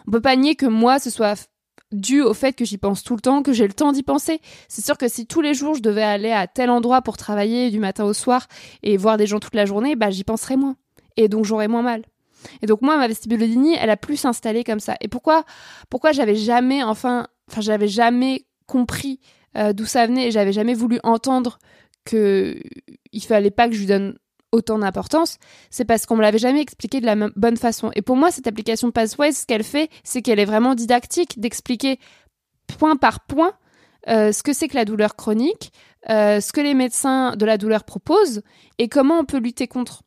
[0.08, 1.48] on peut pas nier que moi ce soit
[1.92, 4.42] dû au fait que j'y pense tout le temps, que j'ai le temps d'y penser.
[4.70, 7.70] C'est sûr que si tous les jours je devais aller à tel endroit pour travailler
[7.70, 8.48] du matin au soir
[8.82, 10.78] et voir des gens toute la journée, bah j'y penserais moins
[11.16, 12.02] et donc j'aurais moins mal.
[12.62, 14.96] Et donc moi, ma vestibulodynie, elle a plus s'installer comme ça.
[15.02, 15.44] Et pourquoi,
[15.90, 19.20] pourquoi j'avais jamais, enfin, enfin, j'avais jamais compris
[19.58, 21.60] euh, d'où ça venait et j'avais jamais voulu entendre
[22.06, 22.60] que
[23.12, 24.18] il fallait pas que je lui donne
[24.52, 25.38] autant d'importance,
[25.70, 27.92] c'est parce qu'on me l'avait jamais expliqué de la bonne façon.
[27.96, 32.00] Et pour moi, cette application Pathways, ce qu'elle fait, c'est qu'elle est vraiment didactique, d'expliquer
[32.78, 33.54] point par point
[34.08, 35.72] euh, ce que c'est que la douleur chronique,
[36.10, 38.42] euh, ce que les médecins de la douleur proposent
[38.78, 40.04] et comment on peut lutter contre.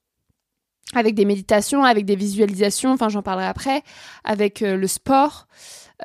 [0.95, 3.83] Avec des méditations, avec des visualisations, enfin j'en parlerai après,
[4.25, 5.47] avec euh, le sport.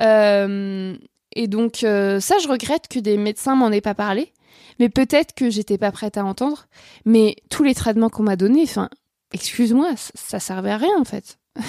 [0.00, 0.94] Euh,
[1.34, 4.32] et donc ça, je regrette que des médecins m'en aient pas parlé.
[4.78, 6.66] Mais peut-être que j'étais pas prête à entendre.
[7.04, 8.88] Mais tous les traitements qu'on m'a donnés, enfin,
[9.32, 11.38] excuse-moi, ça servait à rien en fait.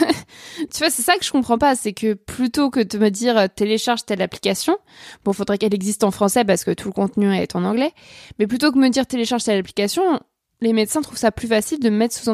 [0.57, 3.37] tu vois, c'est ça que je comprends pas, c'est que plutôt que de me dire
[3.37, 4.77] euh, télécharge telle application,
[5.23, 7.91] bon, faudrait qu'elle existe en français parce que tout le contenu est en anglais,
[8.39, 10.19] mais plutôt que me dire télécharge telle application,
[10.61, 12.29] les médecins trouvent ça plus facile de me mettre sous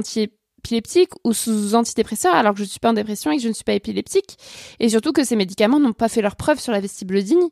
[0.62, 3.48] antiépileptique ou sous antidépresseur alors que je ne suis pas en dépression et que je
[3.48, 4.38] ne suis pas épileptique,
[4.80, 7.52] et surtout que ces médicaments n'ont pas fait leur preuve sur la vestibulodynie.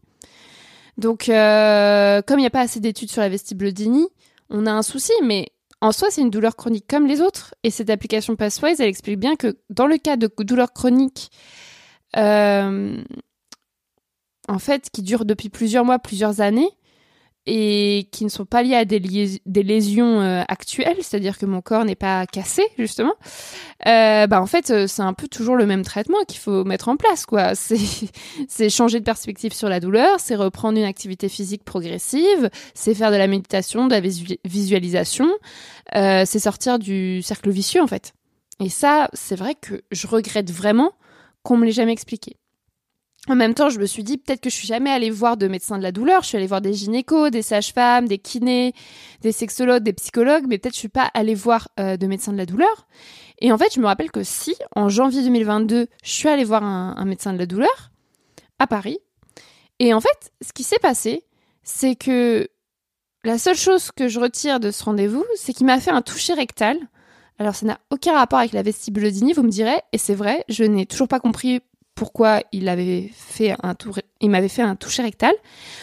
[0.98, 4.08] Donc, euh, comme il n'y a pas assez d'études sur la vestibulodynie,
[4.50, 5.48] on a un souci, mais
[5.82, 7.56] en soi, c'est une douleur chronique comme les autres.
[7.64, 11.32] Et cette application Passwise, elle explique bien que dans le cas de douleurs chroniques,
[12.18, 13.02] euh,
[14.50, 16.70] en fait, qui durent depuis plusieurs mois, plusieurs années,
[17.52, 19.00] et qui ne sont pas liées à des,
[19.64, 23.16] lésions euh, actuelles, c'est-à-dire que mon corps n'est pas cassé justement,
[23.88, 26.90] euh, bah en fait euh, c'est un peu toujours le même traitement qu'il faut mettre
[26.90, 27.54] en place quoi.
[28.48, 33.12] C'est changer de perspective sur la douleur, c'est reprendre une activité physique progressive, c'est faire
[33.12, 34.02] de la méditation, de la
[34.46, 35.30] visualisation,
[35.94, 38.14] c'est sortir du cercle vicieux en fait.
[38.60, 40.92] Et ça c'est vrai que je regrette vraiment
[41.44, 42.39] qu'on me l'ait jamais expliqué.
[43.28, 45.48] En même temps, je me suis dit peut-être que je suis jamais allée voir de
[45.48, 46.24] médecins de la douleur.
[46.24, 48.74] Je suis allée voir des gynécos, des sages-femmes, des kinés,
[49.22, 52.38] des sexologues, des psychologues, mais peut-être je suis pas allée voir euh, de médecins de
[52.38, 52.88] la douleur.
[53.40, 56.64] Et en fait, je me rappelle que si, en janvier 2022, je suis allée voir
[56.64, 57.92] un, médecin de la douleur
[58.58, 59.00] à Paris.
[59.80, 61.24] Et en fait, ce qui s'est passé,
[61.64, 62.50] c'est que
[63.24, 66.34] la seule chose que je retire de ce rendez-vous, c'est qu'il m'a fait un toucher
[66.34, 66.78] rectal.
[67.38, 70.66] Alors, ça n'a aucun rapport avec la vestibulodynie, vous me direz, et c'est vrai, je
[70.66, 71.62] n'ai toujours pas compris
[72.00, 73.76] pourquoi il m'avait fait un
[74.78, 75.34] toucher rectal.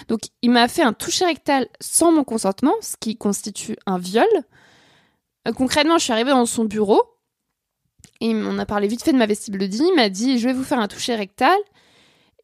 [0.09, 4.25] Donc, il m'a fait un toucher rectal sans mon consentement, ce qui constitue un viol.
[5.47, 7.03] Euh, concrètement, je suis arrivée dans son bureau.
[8.23, 9.91] Et on a parlé vite fait de ma vestibulodynie.
[9.91, 11.59] Il m'a dit Je vais vous faire un toucher rectal.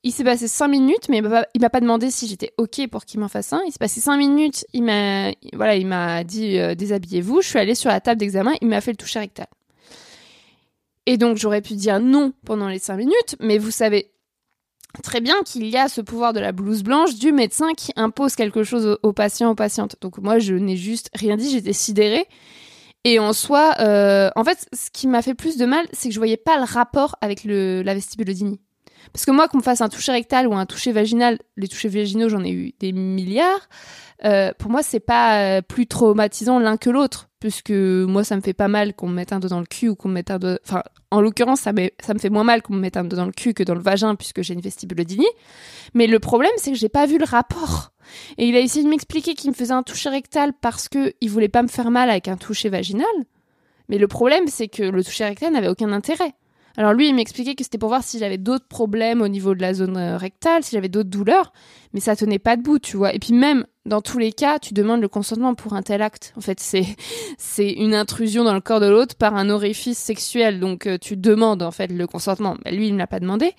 [0.02, 1.22] Il s'est passé cinq minutes, mais
[1.54, 3.62] il m'a pas demandé si j'étais OK pour qu'il m'en fasse un.
[3.66, 4.66] Il s'est passé cinq minutes.
[4.74, 7.40] Il m'a voilà, il m'a dit euh, Déshabillez-vous.
[7.40, 8.52] Je suis allée sur la table d'examen.
[8.60, 9.46] Il m'a fait le toucher rectal.
[11.06, 14.12] Et donc j'aurais pu dire non pendant les cinq minutes, mais vous savez
[15.02, 18.34] très bien qu'il y a ce pouvoir de la blouse blanche du médecin qui impose
[18.34, 19.96] quelque chose aux patients, aux patientes.
[20.00, 22.26] Donc moi, je n'ai juste rien dit, j'étais sidérée.
[23.04, 26.14] Et en soi, euh, en fait, ce qui m'a fait plus de mal, c'est que
[26.14, 28.60] je voyais pas le rapport avec le, la vestibulodynie.
[29.12, 31.88] Parce que moi, qu'on me fasse un toucher rectal ou un toucher vaginal, les touchés
[31.88, 33.68] vaginaux, j'en ai eu des milliards.
[34.24, 38.40] Euh, pour moi, c'est pas euh, plus traumatisant l'un que l'autre, puisque moi, ça me
[38.40, 40.30] fait pas mal qu'on me mette un doigt dans le cul ou qu'on me mette
[40.30, 40.58] un doigt.
[40.64, 43.32] Enfin, en l'occurrence, ça, me fait moins mal qu'on me mette un doigt dans le
[43.32, 45.28] cul que dans le vagin, puisque j'ai une vestibulodynie.
[45.94, 47.92] Mais le problème, c'est que j'ai pas vu le rapport.
[48.38, 51.30] Et il a essayé de m'expliquer qu'il me faisait un toucher rectal parce que il
[51.30, 53.06] voulait pas me faire mal avec un toucher vaginal.
[53.88, 56.34] Mais le problème, c'est que le toucher rectal n'avait aucun intérêt.
[56.76, 59.60] Alors lui, il m'expliquait que c'était pour voir si j'avais d'autres problèmes au niveau de
[59.60, 61.52] la zone euh, rectale, si j'avais d'autres douleurs,
[61.92, 63.14] mais ça tenait pas debout, tu vois.
[63.14, 66.32] Et puis même dans tous les cas, tu demandes le consentement pour un tel acte.
[66.36, 66.86] En fait, c'est
[67.36, 70.60] c'est une intrusion dans le corps de l'autre par un orifice sexuel.
[70.60, 72.56] Donc euh, tu demandes en fait le consentement.
[72.64, 73.52] Mais lui, il ne l'a pas demandé.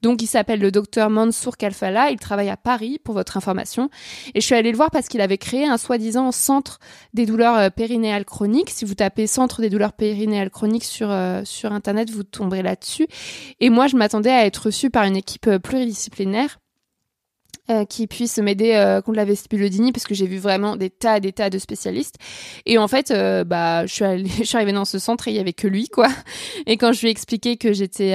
[0.00, 2.10] Donc il s'appelle le docteur Mansour Kalfala.
[2.10, 3.90] Il travaille à Paris pour votre information.
[4.34, 6.78] Et je suis allée le voir parce qu'il avait créé un soi-disant centre
[7.12, 8.70] des douleurs euh, périnéales chroniques.
[8.70, 13.08] Si vous tapez centre des douleurs périnéales chroniques sur euh, sur internet, vous tomberez là-dessus.
[13.60, 16.58] Et moi, je m'attendais à être reçue par une équipe pluridisciplinaire
[17.68, 21.18] euh, qui puisse m'aider euh, contre la vestibulodynie parce que j'ai vu vraiment des tas
[21.18, 22.14] des tas de spécialistes.
[22.64, 25.32] Et en fait euh, bah je suis allée, je suis arrivée dans ce centre et
[25.32, 26.08] il y avait que lui quoi.
[26.66, 28.12] Et quand je lui ai expliqué que j'étais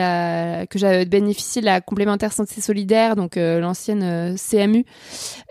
[0.70, 4.86] que j'avais bénéficié de la complémentaire santé solidaire donc l'ancienne CMU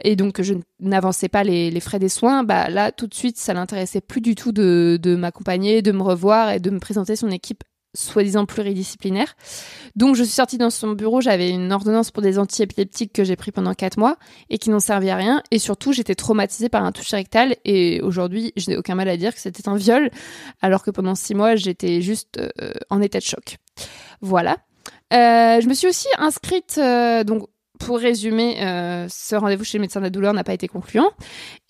[0.02, 3.38] et donc je n'avançais pas les, les, frais des soins bah là tout de suite
[3.38, 7.16] ça l'intéressait plus du tout de, de m'accompagner de me revoir et de me présenter
[7.16, 9.36] son équipe soi-disant pluridisciplinaire.
[9.96, 13.36] Donc je suis sortie dans son bureau, j'avais une ordonnance pour des antiépileptiques que j'ai
[13.36, 14.16] pris pendant quatre mois
[14.48, 15.42] et qui n'ont servi à rien.
[15.50, 19.16] Et surtout, j'étais traumatisée par un toucher rectal et aujourd'hui, je n'ai aucun mal à
[19.16, 20.10] dire que c'était un viol,
[20.62, 23.56] alors que pendant six mois, j'étais juste euh, en état de choc.
[24.20, 24.58] Voilà.
[25.12, 27.48] Euh, je me suis aussi inscrite, euh, donc
[27.80, 28.56] pour résumer,
[29.08, 31.12] ce rendez-vous chez le médecin de la douleur n'a pas été concluant.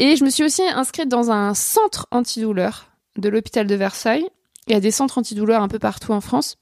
[0.00, 4.28] Et je me suis aussi inscrite dans un centre antidouleur de l'hôpital de Versailles
[4.74, 6.56] y a des centres antidouleurs un peu partout en France.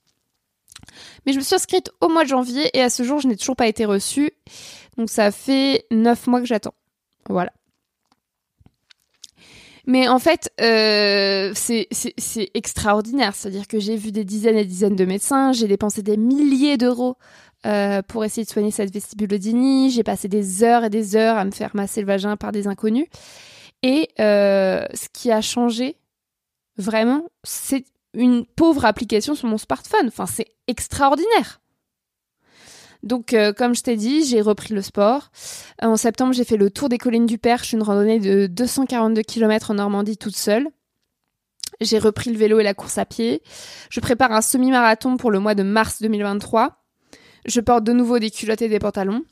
[1.26, 3.36] Mais je me suis inscrite au mois de janvier et à ce jour, je n'ai
[3.36, 4.30] toujours pas été reçue.
[4.96, 6.74] Donc ça fait neuf mois que j'attends.
[7.28, 7.52] Voilà.
[9.86, 13.34] Mais en fait, euh, c'est extraordinaire.
[13.34, 17.16] C'est-à-dire que j'ai vu des dizaines et dizaines de médecins, j'ai dépensé des milliers d'euros
[17.64, 21.44] euh, pour essayer de soigner cette vestibulodynie, j'ai passé des heures et des heures à
[21.44, 23.06] me faire masser le vagin par des inconnus.
[23.82, 25.96] Et euh, ce qui a changé,
[26.76, 30.08] vraiment, c'est une pauvre application sur mon smartphone.
[30.08, 31.60] Enfin, c'est extraordinaire.
[33.02, 35.30] Donc, euh, comme je t'ai dit, j'ai repris le sport.
[35.80, 39.70] En septembre, j'ai fait le tour des collines du Perche, une randonnée de 242 km
[39.70, 40.68] en Normandie toute seule.
[41.80, 43.42] J'ai repris le vélo et la course à pied.
[43.90, 46.84] Je prépare un semi-marathon pour le mois de mars 2023.
[47.46, 49.22] Je porte de nouveau des culottes et des pantalons.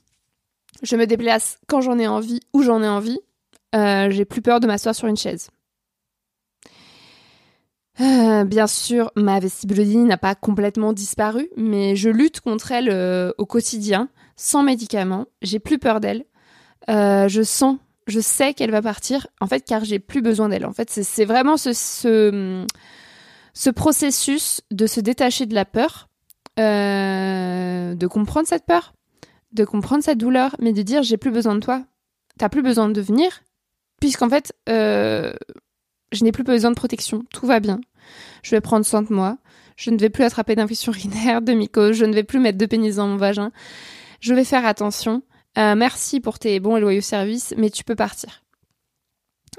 [0.83, 3.19] Je me déplace quand j'en ai envie, où j'en ai envie.
[3.75, 5.49] Euh, j'ai plus peur de m'asseoir sur une chaise.
[8.01, 13.33] Euh, bien sûr, ma vestibulodynie n'a pas complètement disparu, mais je lutte contre elle euh,
[13.39, 15.27] au quotidien, sans médicaments.
[15.43, 16.25] J'ai plus peur d'elle.
[16.89, 20.67] je sens, je sais qu'elle va partir, en fait, car j'ai plus besoin d'elle.
[20.67, 22.67] En fait, c'est vraiment ce, ce,
[23.55, 26.09] ce, processus de se détacher de la peur,
[26.59, 28.93] de comprendre cette peur,
[29.53, 31.85] de comprendre cette douleur, mais de dire j'ai plus besoin de toi.
[32.39, 33.43] T'as plus besoin de venir,
[34.01, 35.33] puisqu'en fait, euh,
[36.17, 37.81] je n'ai plus besoin de protection, tout va bien.
[38.43, 39.39] Je vais prendre soin de moi,
[39.77, 42.67] je ne vais plus attraper d'infection urinaire, de mycose, je ne vais plus mettre de
[42.67, 43.53] pénis dans mon vagin.
[44.21, 45.23] Je vais faire attention.
[45.59, 48.43] Euh, merci pour tes bons et loyaux services, mais tu peux partir.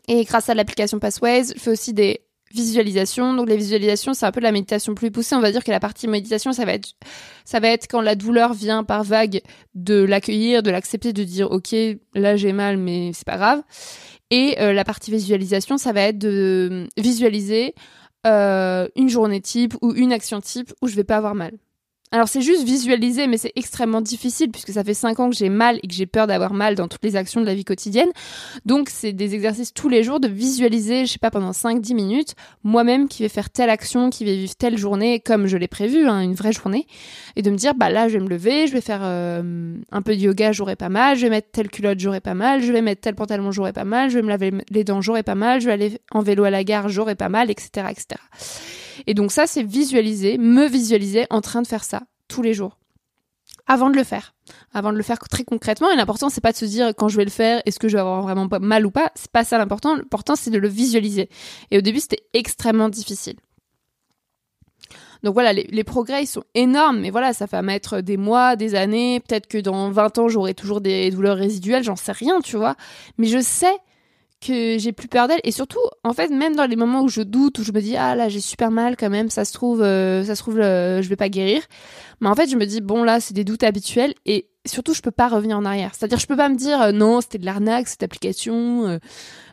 [0.07, 2.21] Et grâce à l'application Passways, je fais aussi des
[2.53, 3.33] visualisations.
[3.33, 5.35] Donc les visualisations, c'est un peu de la méditation plus poussée.
[5.35, 6.89] On va dire que la partie méditation, ça va être,
[7.45, 9.41] ça va être quand la douleur vient par vague
[9.75, 11.75] de l'accueillir, de l'accepter, de dire ok,
[12.13, 13.63] là j'ai mal, mais c'est pas grave.
[14.29, 17.75] Et euh, la partie visualisation, ça va être de visualiser
[18.25, 21.53] euh, une journée type ou une action type où je vais pas avoir mal.
[22.11, 25.49] Alors c'est juste visualiser, mais c'est extrêmement difficile puisque ça fait 5 ans que j'ai
[25.49, 28.09] mal et que j'ai peur d'avoir mal dans toutes les actions de la vie quotidienne.
[28.65, 32.35] Donc c'est des exercices tous les jours de visualiser, je sais pas, pendant 5-10 minutes,
[32.63, 36.07] moi-même qui vais faire telle action, qui vais vivre telle journée comme je l'ai prévu,
[36.07, 36.87] hein, une vraie journée,
[37.35, 40.01] et de me dire, bah là je vais me lever, je vais faire euh, un
[40.01, 42.71] peu de yoga, j'aurai pas mal, je vais mettre telle culotte, j'aurai pas mal, je
[42.71, 45.35] vais mettre tel pantalon, j'aurai pas mal, je vais me laver les dents, j'aurai pas
[45.35, 48.15] mal, je vais aller en vélo à la gare, j'aurai pas mal, etc., etc.
[49.05, 52.77] Et donc ça, c'est visualiser, me visualiser en train de faire ça tous les jours.
[53.67, 54.33] Avant de le faire.
[54.73, 55.91] Avant de le faire très concrètement.
[55.91, 57.95] Et l'important, c'est pas de se dire quand je vais le faire, est-ce que je
[57.95, 59.11] vais avoir vraiment mal ou pas.
[59.15, 59.95] C'est pas ça l'important.
[59.95, 61.29] L'important, c'est de le visualiser.
[61.71, 63.35] Et au début, c'était extrêmement difficile.
[65.23, 68.75] Donc voilà, les, progrès, ils sont énormes, mais voilà, ça va mettre des mois, des
[68.75, 69.19] années.
[69.19, 72.75] Peut-être que dans 20 ans, j'aurai toujours des douleurs résiduelles, j'en sais rien, tu vois.
[73.17, 73.75] Mais je sais
[74.39, 75.39] que j'ai plus peur d'elle.
[75.43, 77.95] Et surtout en fait même dans les moments où je doute où je me dis
[77.95, 81.01] ah là j'ai super mal quand même ça se trouve euh, ça se trouve euh,
[81.01, 81.61] je vais pas guérir.
[82.21, 84.13] Mais en fait je me dis bon là c'est des doutes habituels.
[84.25, 86.55] Et surtout je peux pas revenir en arrière c'est à dire je peux pas me
[86.55, 88.99] dire euh, non c'était de l'arnaque cette application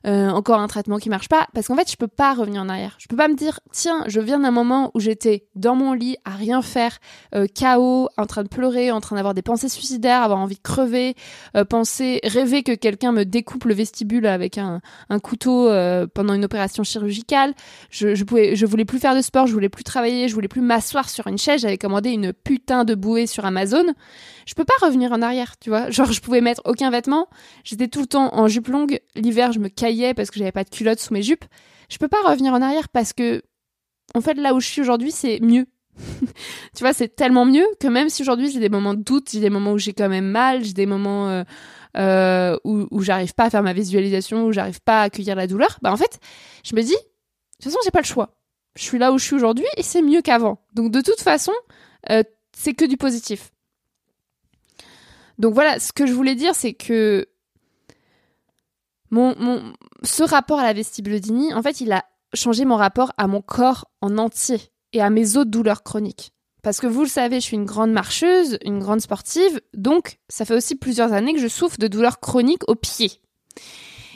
[0.06, 2.68] euh, encore un traitement qui marche pas, parce qu'en fait, je peux pas revenir en
[2.68, 2.96] arrière.
[2.98, 6.16] Je peux pas me dire, tiens, je viens d'un moment où j'étais dans mon lit
[6.26, 6.98] à rien faire,
[7.34, 10.62] euh, chaos, en train de pleurer, en train d'avoir des pensées suicidaires, avoir envie de
[10.62, 11.14] crever,
[11.56, 16.34] euh, penser, rêver que quelqu'un me découpe le vestibule avec un, un couteau euh, pendant
[16.34, 17.54] une opération chirurgicale.
[17.88, 20.48] Je, je pouvais, je voulais plus faire de sport, je voulais plus travailler, je voulais
[20.48, 21.62] plus m'asseoir sur une chaise.
[21.62, 23.84] J'avais commandé une putain de bouée sur Amazon.
[24.46, 25.90] Je peux pas revenir en arrière, tu vois.
[25.90, 27.28] Genre, je pouvais mettre aucun vêtement.
[27.64, 29.00] J'étais tout le temps en jupe longue.
[29.14, 31.44] L'hiver, je me caillais parce que j'avais pas de culotte sous mes jupes.
[31.88, 33.42] Je peux pas revenir en arrière parce que,
[34.14, 35.66] en fait, là où je suis aujourd'hui, c'est mieux.
[36.76, 39.40] tu vois, c'est tellement mieux que même si aujourd'hui j'ai des moments de doute, j'ai
[39.40, 41.44] des moments où j'ai quand même mal, j'ai des moments euh,
[41.96, 45.46] euh, où, où j'arrive pas à faire ma visualisation, où j'arrive pas à accueillir la
[45.46, 46.18] douleur, bah en fait,
[46.64, 46.96] je me dis, de
[47.62, 48.34] toute façon, j'ai pas le choix.
[48.76, 50.64] Je suis là où je suis aujourd'hui et c'est mieux qu'avant.
[50.72, 51.52] Donc de toute façon,
[52.10, 52.24] euh,
[52.56, 53.52] c'est que du positif.
[55.38, 57.26] Donc voilà, ce que je voulais dire, c'est que
[59.10, 59.34] mon,
[60.02, 63.86] ce rapport à la vestibulodynie, en fait, il a changé mon rapport à mon corps
[64.00, 64.60] en entier
[64.92, 66.32] et à mes autres douleurs chroniques.
[66.62, 70.44] Parce que vous le savez, je suis une grande marcheuse, une grande sportive, donc ça
[70.44, 73.20] fait aussi plusieurs années que je souffre de douleurs chroniques aux pieds.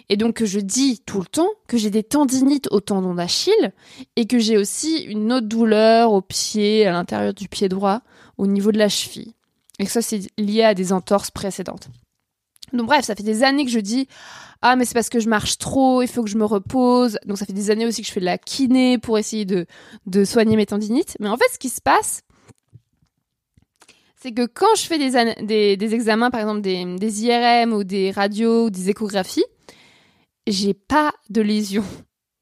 [0.08, 3.72] Et donc je dis tout le temps que j'ai des tendinites au tendon d'Achille
[4.16, 8.00] et que j'ai aussi une autre douleur au pied, à l'intérieur du pied droit,
[8.38, 9.34] au niveau de la cheville.
[9.78, 11.88] Et que ça c'est lié à des entorses précédentes.
[12.72, 14.08] Donc bref, ça fait des années que je dis
[14.60, 17.18] ah mais c'est parce que je marche trop, il faut que je me repose.
[17.26, 19.66] Donc ça fait des années aussi que je fais de la kiné pour essayer de,
[20.06, 21.16] de soigner mes tendinites.
[21.20, 22.22] Mais en fait, ce qui se passe,
[24.20, 28.10] c'est que quand je fais des, des, examens, par exemple des, des IRM ou des
[28.10, 29.44] radios ou des échographies,
[30.48, 31.84] j'ai pas de lésions.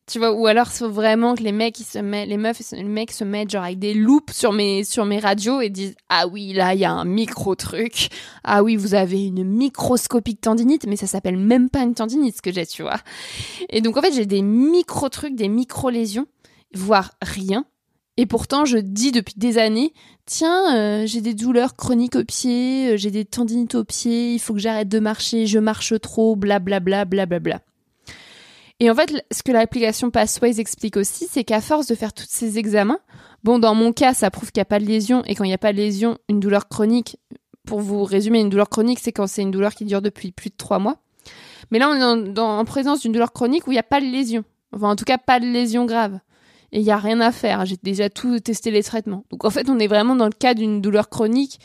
[0.08, 2.84] Tu vois, ou alors faut vraiment que les mecs ils se mettent, les meufs, les
[2.84, 6.28] mecs se mettent genre avec des loupes sur mes sur mes radios et disent ah
[6.28, 8.10] oui là il y a un micro truc,
[8.44, 12.42] ah oui vous avez une microscopique tendinite, mais ça s'appelle même pas une tendinite ce
[12.42, 12.98] que j'ai tu vois.
[13.68, 16.26] Et donc en fait j'ai des micro trucs, des micro lésions,
[16.72, 17.64] voire rien.
[18.16, 19.92] Et pourtant je dis depuis des années
[20.24, 24.38] tiens euh, j'ai des douleurs chroniques au pied, euh, j'ai des tendinites au pied, il
[24.38, 27.26] faut que j'arrête de marcher, je marche trop, blablabla blablabla.
[27.26, 27.75] Bla, bla, bla.
[28.78, 32.26] Et en fait, ce que l'application Pathways explique aussi, c'est qu'à force de faire tous
[32.28, 32.98] ces examens,
[33.42, 35.48] bon, dans mon cas, ça prouve qu'il n'y a pas de lésion, et quand il
[35.48, 37.18] n'y a pas de lésion, une douleur chronique,
[37.66, 40.50] pour vous résumer, une douleur chronique, c'est quand c'est une douleur qui dure depuis plus
[40.50, 40.98] de trois mois.
[41.70, 44.00] Mais là, on est en, en présence d'une douleur chronique où il n'y a pas
[44.00, 44.44] de lésion.
[44.72, 46.20] Enfin, en tout cas, pas de lésion grave.
[46.72, 47.64] Et il n'y a rien à faire.
[47.64, 49.24] J'ai déjà tout testé les traitements.
[49.30, 51.58] Donc, en fait, on est vraiment dans le cas d'une douleur chronique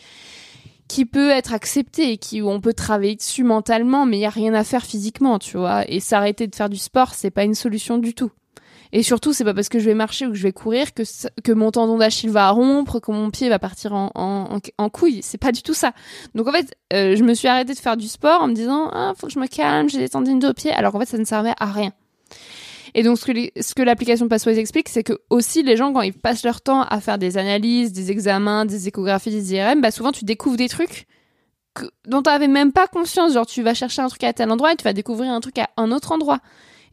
[0.91, 4.29] qui peut être acceptée, qui, où on peut travailler dessus mentalement, mais il n'y a
[4.29, 5.89] rien à faire physiquement, tu vois.
[5.89, 8.29] Et s'arrêter de faire du sport, c'est pas une solution du tout.
[8.91, 11.03] Et surtout, c'est pas parce que je vais marcher ou que je vais courir que,
[11.43, 15.21] que mon tendon d'Achille va rompre, que mon pied va partir en, en, en, couille.
[15.23, 15.93] C'est pas du tout ça.
[16.35, 18.89] Donc en fait, euh, je me suis arrêtée de faire du sport en me disant,
[18.91, 20.73] ah, faut que je me calme, j'ai des tendines de pied.
[20.73, 21.93] Alors qu'en fait, ça ne servait à rien.
[22.93, 26.43] Et donc, ce que, l'application Passwise explique, c'est que aussi les gens, quand ils passent
[26.43, 30.25] leur temps à faire des analyses, des examens, des échographies, des IRM, bah souvent tu
[30.25, 31.07] découvres des trucs
[32.05, 33.33] dont tu n'avais même pas conscience.
[33.33, 35.57] Genre, tu vas chercher un truc à tel endroit et tu vas découvrir un truc
[35.57, 36.39] à un autre endroit.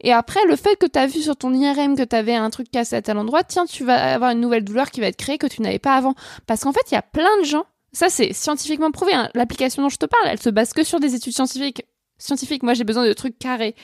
[0.01, 2.49] Et après, le fait que tu as vu sur ton IRM que tu avais un
[2.49, 5.17] truc cassé à tel endroit, tiens, tu vas avoir une nouvelle douleur qui va être
[5.17, 6.15] créée que tu n'avais pas avant.
[6.47, 9.29] Parce qu'en fait, il y a plein de gens, ça c'est scientifiquement prouvé, hein.
[9.33, 11.83] l'application dont je te parle, elle se base que sur des études scientifiques.
[12.19, 13.75] Scientifiques, moi j'ai besoin de trucs carrés.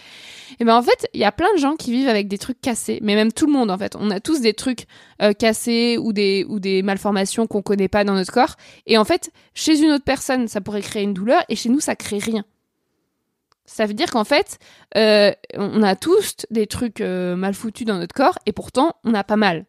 [0.59, 2.59] Et ben en fait, il y a plein de gens qui vivent avec des trucs
[2.61, 3.95] cassés, mais même tout le monde en fait.
[3.97, 4.85] On a tous des trucs
[5.21, 8.55] euh, cassés ou des ou des malformations qu'on connaît pas dans notre corps.
[8.85, 11.79] Et en fait, chez une autre personne, ça pourrait créer une douleur, et chez nous,
[11.79, 12.45] ça crée rien.
[13.65, 14.59] Ça veut dire qu'en fait,
[14.95, 19.13] euh, on a tous des trucs euh, mal foutus dans notre corps et pourtant on
[19.13, 19.65] a pas mal.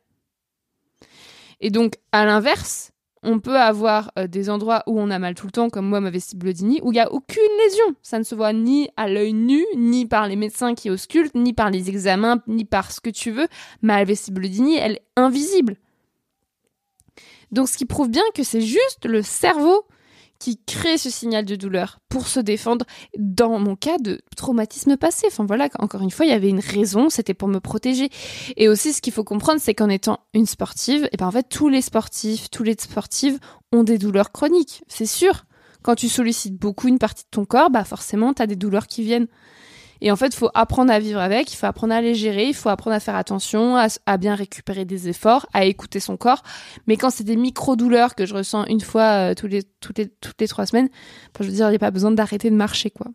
[1.61, 2.93] Et donc, à l'inverse,
[3.27, 6.01] on peut avoir euh, des endroits où on a mal tout le temps, comme moi,
[6.01, 7.85] ma vestibulodynie, où il n'y a aucune lésion.
[8.01, 11.53] Ça ne se voit ni à l'œil nu, ni par les médecins qui auscultent, ni
[11.53, 13.49] par les examens, ni par ce que tu veux.
[13.83, 15.77] Ma vestibulodynie, elle est invisible.
[17.51, 19.85] Donc, ce qui prouve bien que c'est juste le cerveau
[20.39, 22.85] qui crée ce signal de douleur pour se défendre
[23.19, 25.27] dans mon cas de traumatisme passé.
[25.29, 28.11] Enfin voilà, encore une fois, il y avait une raison, c'était pour me protéger.
[28.57, 31.31] Et aussi, ce qu'il faut comprendre, c'est qu'en étant une sportive, et eh ben en
[31.31, 33.39] fait, tous les sportifs, tous les sportives
[33.73, 35.45] ont des douleurs chroniques, c'est sûr.
[35.83, 38.87] Quand tu sollicites beaucoup une partie de ton corps, bah forcément, tu as des douleurs
[38.87, 39.29] qui viennent.
[40.01, 42.47] Et en fait, il faut apprendre à vivre avec, il faut apprendre à les gérer,
[42.49, 46.43] il faut apprendre à faire attention, à, bien récupérer des efforts, à écouter son corps.
[46.87, 50.09] Mais quand c'est des micro-douleurs que je ressens une fois euh, tous les, toutes, les,
[50.09, 50.89] toutes les trois semaines,
[51.41, 53.07] je veux dire, il n'y a pas besoin d'arrêter de marcher, quoi.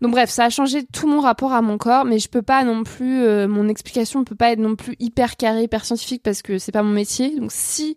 [0.00, 2.64] Donc bref, ça a changé tout mon rapport à mon corps, mais je peux pas
[2.64, 6.42] non plus, euh, mon explication peut pas être non plus hyper carrée, hyper scientifique parce
[6.42, 7.38] que c'est pas mon métier.
[7.38, 7.96] Donc si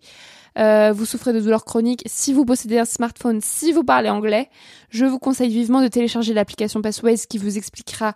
[0.58, 4.50] euh, vous souffrez de douleurs chroniques, si vous possédez un smartphone, si vous parlez anglais,
[4.90, 8.16] je vous conseille vivement de télécharger l'application Pathways qui vous expliquera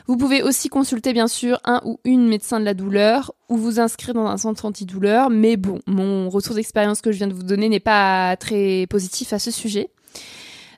[0.07, 3.81] Vous pouvez aussi consulter bien sûr un ou une médecin de la douleur ou vous
[3.81, 7.43] inscrire dans un centre antidouleur, mais bon, mon retour d'expérience que je viens de vous
[7.43, 9.89] donner n'est pas très positif à ce sujet.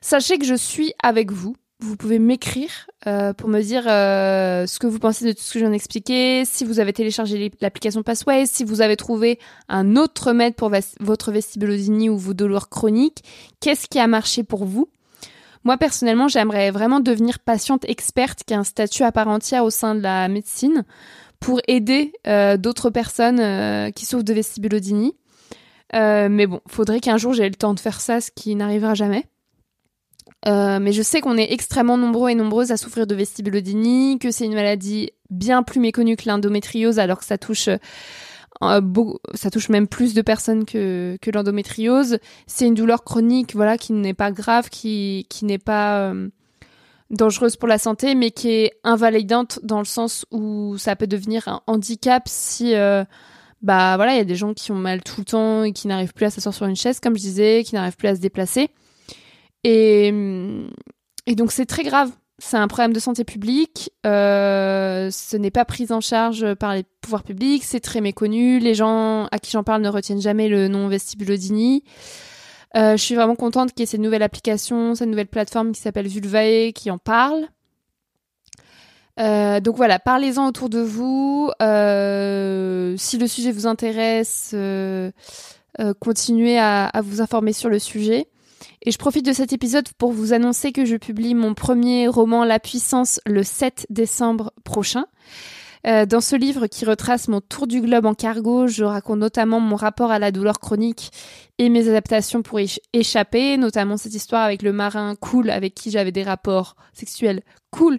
[0.00, 1.54] Sachez que je suis avec vous.
[1.82, 2.70] Vous pouvez m'écrire
[3.06, 5.70] euh, pour me dire euh, ce que vous pensez de tout ce que je viens
[5.70, 9.38] d'expliquer, si vous avez téléchargé l'application Passway, si vous avez trouvé
[9.70, 10.70] un autre remède pour
[11.00, 13.24] votre vestibulodynie ou vos douleurs chroniques,
[13.60, 14.90] qu'est-ce qui a marché pour vous?
[15.64, 19.70] Moi personnellement, j'aimerais vraiment devenir patiente experte qui a un statut à part entière au
[19.70, 20.84] sein de la médecine
[21.38, 25.14] pour aider euh, d'autres personnes qui souffrent de vestibulodynie.
[25.92, 29.26] Mais bon, faudrait qu'un jour j'ai le temps de faire ça, ce qui n'arrivera jamais.
[30.46, 34.30] Euh, mais je sais qu'on est extrêmement nombreux et nombreuses à souffrir de vestibulodynie, que
[34.30, 38.80] c'est une maladie bien plus méconnue que l'endométriose, alors que ça touche euh,
[39.34, 42.18] ça touche même plus de personnes que, que l'endométriose.
[42.46, 46.28] C'est une douleur chronique, voilà, qui n'est pas grave, qui, qui n'est pas euh,
[47.10, 51.48] dangereuse pour la santé, mais qui est invalidante dans le sens où ça peut devenir
[51.48, 52.74] un handicap si
[53.62, 55.86] bah voilà, il y a des gens qui ont mal tout le temps et qui
[55.88, 58.20] n'arrivent plus à s'asseoir sur une chaise, comme je disais, qui n'arrivent plus à se
[58.20, 58.70] déplacer.
[59.64, 60.08] Et,
[61.26, 62.10] et donc c'est très grave.
[62.38, 63.90] C'est un problème de santé publique.
[64.06, 67.62] Euh, ce n'est pas pris en charge par les pouvoirs publics.
[67.64, 68.58] C'est très méconnu.
[68.58, 71.84] Les gens à qui j'en parle ne retiennent jamais le nom Vestibulodynie.
[72.76, 75.80] Euh, je suis vraiment contente qu'il y ait cette nouvelle application, cette nouvelle plateforme qui
[75.80, 77.46] s'appelle Vulvae qui en parle.
[79.20, 81.50] Euh, donc voilà, parlez-en autour de vous.
[81.62, 85.10] Euh, si le sujet vous intéresse, euh,
[85.78, 88.26] euh, continuez à, à, vous informer sur le sujet.
[88.82, 92.44] Et je profite de cet épisode pour vous annoncer que je publie mon premier roman
[92.44, 95.04] La Puissance le 7 décembre prochain.
[95.86, 99.60] Euh, dans ce livre qui retrace mon tour du globe en cargo, je raconte notamment
[99.60, 101.10] mon rapport à la douleur chronique
[101.58, 105.90] et mes adaptations pour y échapper, notamment cette histoire avec le marin cool avec qui
[105.90, 107.98] j'avais des rapports sexuels cool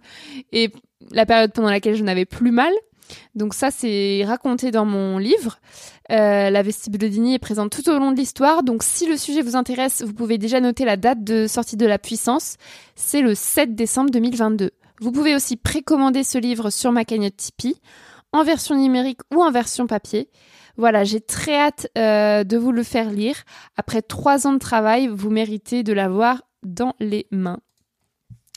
[0.52, 0.72] et
[1.12, 2.72] la période pendant laquelle je n'avais plus mal.
[3.36, 5.60] Donc ça, c'est raconté dans mon livre.
[6.12, 8.64] Euh, la vestibulodynie est présente tout au long de l'histoire.
[8.64, 11.86] Donc si le sujet vous intéresse, vous pouvez déjà noter la date de sortie de
[11.86, 12.58] la puissance.
[12.96, 14.72] C'est le 7 décembre 2022.
[15.00, 17.82] Vous pouvez aussi précommander ce livre sur ma cagnotte Tipeee,
[18.34, 20.30] en version numérique ou en version papier.
[20.78, 23.36] Voilà, j'ai très hâte euh, de vous le faire lire.
[23.78, 27.60] Après trois ans de travail, vous méritez de l'avoir dans les mains.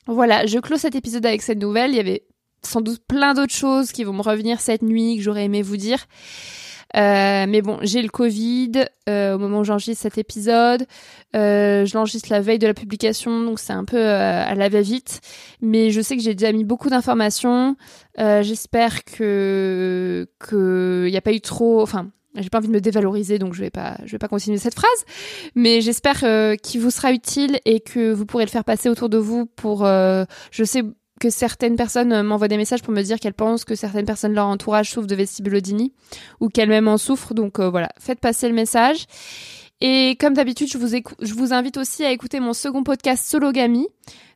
[0.07, 1.95] Voilà, je clôt cet épisode avec cette nouvelle.
[2.67, 5.77] Sans doute plein d'autres choses qui vont me revenir cette nuit que j'aurais aimé vous
[5.77, 6.07] dire.
[6.97, 10.87] Euh, mais bon, j'ai le Covid euh, au moment où j'enregistre cet épisode.
[11.35, 14.69] Euh, je l'enregistre la veille de la publication, donc c'est un peu euh, à la
[14.69, 15.21] va-vite.
[15.61, 17.77] Mais je sais que j'ai déjà mis beaucoup d'informations.
[18.21, 21.83] Euh, j'espère que qu'il n'y a pas eu trop.
[21.83, 24.59] Enfin, j'ai pas envie de me dévaloriser, donc je vais pas, je vais pas continuer
[24.59, 25.05] cette phrase.
[25.57, 26.21] Mais j'espère
[26.63, 29.85] qu'il vous sera utile et que vous pourrez le faire passer autour de vous pour.
[29.85, 30.83] je sais
[31.21, 34.33] que certaines personnes euh, m'envoient des messages pour me dire qu'elles pensent que certaines personnes
[34.33, 35.93] de leur entourage souffrent de vestibulodynie
[36.41, 37.35] ou qu'elles-mêmes en souffrent.
[37.35, 39.07] Donc euh, voilà, faites passer le message.
[39.81, 43.89] Et comme d'habitude, je vous, je vous invite aussi à écouter mon second podcast Sologamy,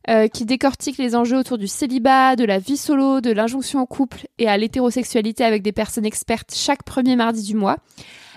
[0.09, 3.85] euh, qui décortique les enjeux autour du célibat, de la vie solo, de l'injonction au
[3.85, 7.77] couple et à l'hétérosexualité avec des personnes expertes chaque premier mardi du mois.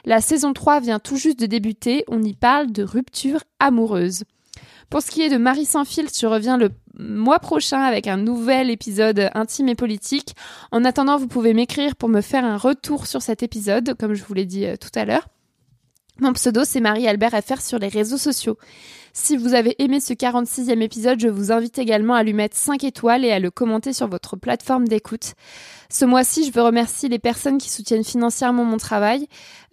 [0.04, 4.24] La saison 3 vient tout juste de débuter, on y parle de rupture amoureuse.
[4.92, 6.68] Pour ce qui est de Marie sans filtre, je reviens le
[6.98, 10.36] mois prochain avec un nouvel épisode intime et politique.
[10.70, 14.22] En attendant, vous pouvez m'écrire pour me faire un retour sur cet épisode, comme je
[14.22, 15.28] vous l'ai dit euh, tout à l'heure.
[16.20, 18.58] Mon pseudo, c'est Marie-Albert FR sur les réseaux sociaux.
[19.14, 22.82] Si vous avez aimé ce 46e épisode, je vous invite également à lui mettre 5
[22.82, 25.34] étoiles et à le commenter sur votre plateforme d'écoute.
[25.90, 29.26] Ce mois-ci, je veux remercier les personnes qui soutiennent financièrement mon travail.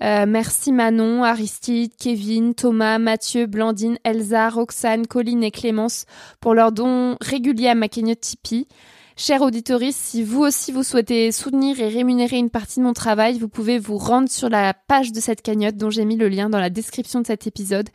[0.03, 6.05] Euh, merci Manon, Aristide, Kevin, Thomas, Mathieu, Blandine, Elsa, Roxane, Colline et Clémence
[6.41, 8.67] pour leurs dons réguliers à ma cagnotte Tipeee.
[9.15, 13.37] Chers auditeurs, si vous aussi vous souhaitez soutenir et rémunérer une partie de mon travail,
[13.37, 16.49] vous pouvez vous rendre sur la page de cette cagnotte dont j'ai mis le lien
[16.49, 17.89] dans la description de cet épisode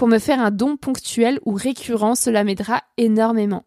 [0.00, 3.66] pour me faire un don ponctuel ou récurrent, cela m'aidera énormément.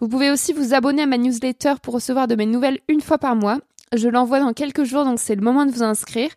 [0.00, 3.16] Vous pouvez aussi vous abonner à ma newsletter pour recevoir de mes nouvelles une fois
[3.16, 3.58] par mois.
[3.96, 6.28] Je l'envoie dans quelques jours, donc c'est le moment de vous inscrire.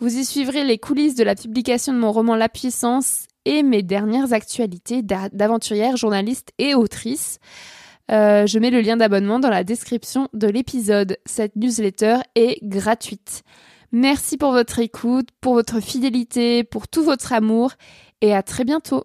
[0.00, 3.82] Vous y suivrez les coulisses de la publication de mon roman La Puissance et mes
[3.82, 7.38] dernières actualités d'aventurière, journaliste et autrice.
[8.10, 11.16] Euh, je mets le lien d'abonnement dans la description de l'épisode.
[11.24, 13.44] Cette newsletter est gratuite.
[13.92, 17.70] Merci pour votre écoute, pour votre fidélité, pour tout votre amour
[18.24, 19.04] et à très bientôt.